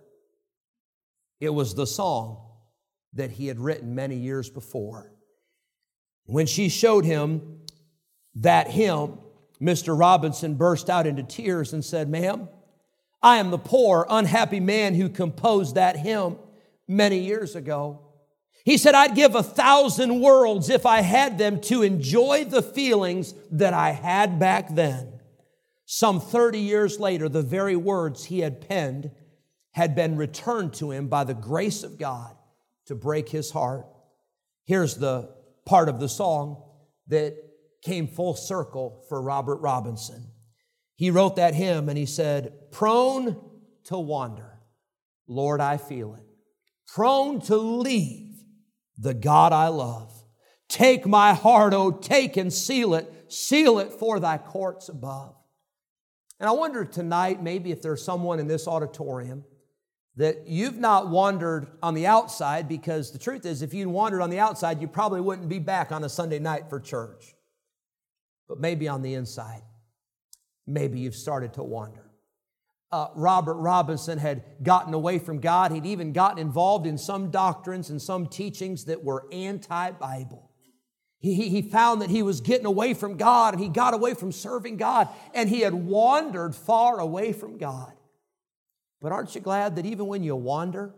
It 1.41 1.51
was 1.51 1.75
the 1.75 1.87
song 1.87 2.45
that 3.15 3.33
he 3.33 3.47
had 3.49 3.59
written 3.59 3.95
many 3.95 4.17
years 4.17 4.49
before. 4.49 5.13
When 6.27 6.47
she 6.47 6.69
showed 6.69 7.05
him 7.05 7.61
that 8.37 8.69
hymn, 8.69 9.19
Mr. 9.61 9.99
Robinson 9.99 10.55
burst 10.55 10.89
out 10.89 11.07
into 11.07 11.23
tears 11.23 11.73
and 11.73 11.85
said, 11.85 12.09
Ma'am, 12.09 12.49
I 13.23 13.39
am 13.39 13.51
the 13.51 13.59
poor, 13.59 14.07
unhappy 14.09 14.61
man 14.61 14.95
who 14.95 15.09
composed 15.09 15.75
that 15.75 15.97
hymn 15.97 16.39
many 16.87 17.19
years 17.19 17.57
ago. 17.57 18.01
He 18.65 18.77
said, 18.77 18.95
I'd 18.95 19.15
give 19.15 19.35
a 19.35 19.43
thousand 19.43 20.21
worlds 20.21 20.69
if 20.69 20.85
I 20.85 21.01
had 21.01 21.39
them 21.39 21.61
to 21.63 21.83
enjoy 21.83 22.45
the 22.45 22.63
feelings 22.63 23.35
that 23.51 23.73
I 23.73 23.91
had 23.91 24.39
back 24.39 24.75
then. 24.75 25.21
Some 25.87 26.21
30 26.21 26.59
years 26.59 27.01
later, 27.01 27.29
the 27.29 27.43
very 27.43 27.77
words 27.77 28.27
he 28.27 28.41
had 28.41 28.69
penned 28.69 29.11
had 29.73 29.95
been 29.95 30.17
returned 30.17 30.75
to 30.75 30.91
him 30.91 31.09
by 31.09 31.25
the 31.25 31.35
grace 31.35 31.83
of 31.83 31.99
God 31.99 32.37
to 32.87 32.95
break 32.95 33.29
his 33.29 33.51
heart. 33.51 33.87
Here's 34.65 34.97
the 34.97 35.31
part 35.65 35.89
of 35.89 35.99
the 35.99 36.09
song 36.09 36.63
that 37.07 37.37
came 37.83 38.07
full 38.07 38.35
circle 38.35 39.05
for 39.09 39.23
Robert 39.23 39.57
Robinson. 39.57 40.27
He 40.99 41.13
wrote 41.13 41.37
that 41.37 41.55
hymn 41.55 41.89
and 41.89 41.97
he 41.97 42.07
said, 42.07 42.73
Prone 42.73 43.37
to 43.85 43.97
wander, 43.97 44.59
Lord, 45.29 45.61
I 45.61 45.77
feel 45.77 46.15
it. 46.15 46.25
Prone 46.89 47.41
to 47.43 47.57
leave 47.57 48.35
the 48.99 49.15
God 49.15 49.53
I 49.53 49.69
love. 49.69 50.13
Take 50.69 51.07
my 51.07 51.35
heart, 51.35 51.73
oh, 51.73 51.93
take 51.93 52.37
and 52.37 52.53
seal 52.53 52.95
it, 52.95 53.27
seal 53.29 53.79
it 53.79 53.93
for 53.93 54.19
thy 54.19 54.39
courts 54.39 54.89
above. 54.89 55.37
And 56.41 56.49
I 56.49 56.53
wonder 56.53 56.85
tonight, 56.85 57.41
maybe 57.41 57.71
if 57.71 57.81
there's 57.81 58.05
someone 58.05 58.41
in 58.41 58.49
this 58.49 58.67
auditorium 58.67 59.45
that 60.17 60.49
you've 60.49 60.79
not 60.79 61.11
wandered 61.11 61.69
on 61.81 61.95
the 61.95 62.09
outside, 62.09 62.69
because 62.69 63.13
the 63.13 63.21
truth 63.21 63.47
is, 63.47 63.63
if 63.63 63.73
you'd 63.73 63.87
wandered 63.87 64.21
on 64.21 64.31
the 64.31 64.41
outside, 64.41 64.81
you 64.81 64.89
probably 64.89 65.21
wouldn't 65.21 65.49
be 65.49 65.61
back 65.61 65.93
on 65.93 66.03
a 66.03 66.09
Sunday 66.09 66.41
night 66.41 66.69
for 66.69 66.81
church. 66.81 67.37
But 68.49 68.59
maybe 68.59 68.89
on 68.89 69.03
the 69.03 69.15
inside 69.15 69.63
maybe 70.69 71.01
you've 71.01 71.17
started 71.17 71.55
to 71.55 71.63
wander. 71.63 72.05
Uh, 72.91 73.09
Robert 73.15 73.57
Robinson 73.57 74.19
had 74.19 74.43
gotten 74.63 74.95
away 74.95 75.19
from 75.19 75.41
God. 75.41 75.73
He'd 75.73 75.87
even 75.87 76.13
gotten 76.13 76.39
involved 76.39 76.87
in 76.87 76.97
some 76.97 77.31
doctrines 77.31 77.91
and 77.91 78.01
some 78.01 78.27
teachings 78.27 78.87
that 78.87 79.05
were 79.05 79.27
anti 79.31 79.91
Bible. 79.93 80.51
He, 81.21 81.49
he 81.49 81.63
found 81.63 82.01
that 82.03 82.11
he 82.11 82.23
was 82.23 82.41
getting 82.41 82.65
away 82.65 82.95
from 82.95 83.17
God 83.17 83.55
and 83.55 83.63
he 83.63 83.69
got 83.69 83.93
away 83.93 84.15
from 84.15 84.31
serving 84.31 84.77
God 84.77 85.09
and 85.35 85.49
he 85.49 85.61
had 85.61 85.75
wandered 85.75 86.55
far 86.55 87.01
away 87.01 87.33
from 87.33 87.59
God. 87.59 87.93
But 89.03 89.13
aren't 89.13 89.35
you 89.35 89.41
glad 89.41 89.77
that 89.77 89.87
even 89.87 90.07
when 90.07 90.23
you 90.23 90.37
wander, 90.37 90.95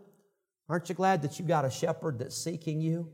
aren't 0.69 0.89
you 0.89 0.95
glad 0.95 1.23
that 1.23 1.39
you 1.39 1.45
got 1.45 1.65
a 1.65 1.71
shepherd 1.71 2.19
that's 2.19 2.37
seeking 2.37 2.81
you? 2.81 3.09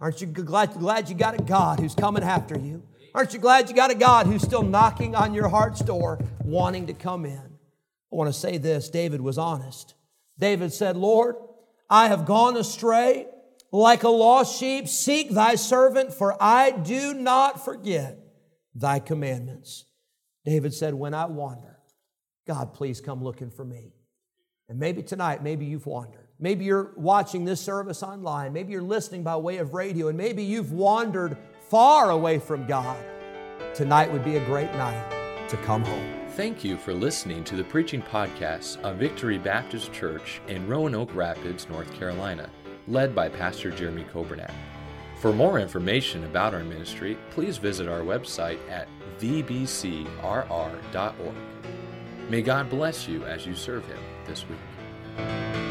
Aren't 0.00 0.20
you 0.20 0.28
glad, 0.28 0.72
glad 0.74 1.08
you 1.08 1.14
got 1.14 1.38
a 1.38 1.42
God 1.42 1.80
who's 1.80 1.94
coming 1.94 2.22
after 2.22 2.58
you? 2.58 2.84
Aren't 3.14 3.32
you 3.32 3.38
glad 3.38 3.68
you 3.68 3.76
got 3.76 3.92
a 3.92 3.94
God 3.94 4.26
who's 4.26 4.42
still 4.42 4.64
knocking 4.64 5.14
on 5.14 5.34
your 5.34 5.48
heart's 5.48 5.80
door, 5.80 6.18
wanting 6.42 6.88
to 6.88 6.94
come 6.94 7.24
in? 7.24 7.38
I 7.38 8.16
want 8.16 8.32
to 8.32 8.38
say 8.38 8.58
this 8.58 8.90
David 8.90 9.20
was 9.20 9.38
honest. 9.38 9.94
David 10.38 10.72
said, 10.72 10.96
Lord, 10.96 11.36
I 11.88 12.08
have 12.08 12.26
gone 12.26 12.56
astray 12.56 13.26
like 13.70 14.02
a 14.02 14.08
lost 14.08 14.58
sheep. 14.58 14.88
Seek 14.88 15.30
thy 15.30 15.54
servant, 15.54 16.12
for 16.12 16.36
I 16.42 16.72
do 16.72 17.14
not 17.14 17.64
forget 17.64 18.18
thy 18.74 18.98
commandments. 18.98 19.84
David 20.44 20.74
said, 20.74 20.94
When 20.94 21.14
I 21.14 21.26
wander, 21.26 21.78
God, 22.48 22.74
please 22.74 23.00
come 23.00 23.22
looking 23.22 23.50
for 23.50 23.64
me. 23.64 23.92
And 24.68 24.78
maybe 24.78 25.02
tonight, 25.04 25.40
maybe 25.40 25.66
you've 25.66 25.86
wandered. 25.86 26.26
Maybe 26.40 26.64
you're 26.64 26.92
watching 26.96 27.44
this 27.44 27.60
service 27.60 28.02
online. 28.02 28.52
Maybe 28.52 28.72
you're 28.72 28.82
listening 28.82 29.22
by 29.22 29.36
way 29.36 29.58
of 29.58 29.72
radio, 29.72 30.08
and 30.08 30.18
maybe 30.18 30.42
you've 30.42 30.72
wandered 30.72 31.36
far 31.68 32.10
away 32.10 32.38
from 32.38 32.66
God. 32.66 32.96
tonight 33.74 34.12
would 34.12 34.24
be 34.24 34.36
a 34.36 34.44
great 34.44 34.72
night 34.74 35.48
to 35.48 35.56
come 35.58 35.84
home. 35.84 36.28
Thank 36.30 36.64
you 36.64 36.76
for 36.76 36.92
listening 36.92 37.44
to 37.44 37.56
the 37.56 37.64
preaching 37.64 38.02
podcast 38.02 38.80
of 38.82 38.96
Victory 38.96 39.38
Baptist 39.38 39.92
Church 39.92 40.40
in 40.48 40.66
Roanoke 40.68 41.14
Rapids, 41.14 41.68
North 41.68 41.92
Carolina, 41.94 42.48
led 42.88 43.14
by 43.14 43.28
Pastor 43.28 43.70
Jeremy 43.70 44.04
Coburnett. 44.12 44.52
For 45.20 45.32
more 45.32 45.58
information 45.58 46.24
about 46.24 46.54
our 46.54 46.64
ministry, 46.64 47.16
please 47.30 47.56
visit 47.56 47.88
our 47.88 48.00
website 48.00 48.58
at 48.68 48.88
vbcrr.org. 49.18 50.06
May 52.28 52.42
God 52.42 52.70
bless 52.70 53.08
you 53.08 53.24
as 53.24 53.46
you 53.46 53.54
serve 53.54 53.86
Him 53.86 53.98
this 54.26 54.44
week. 54.48 55.63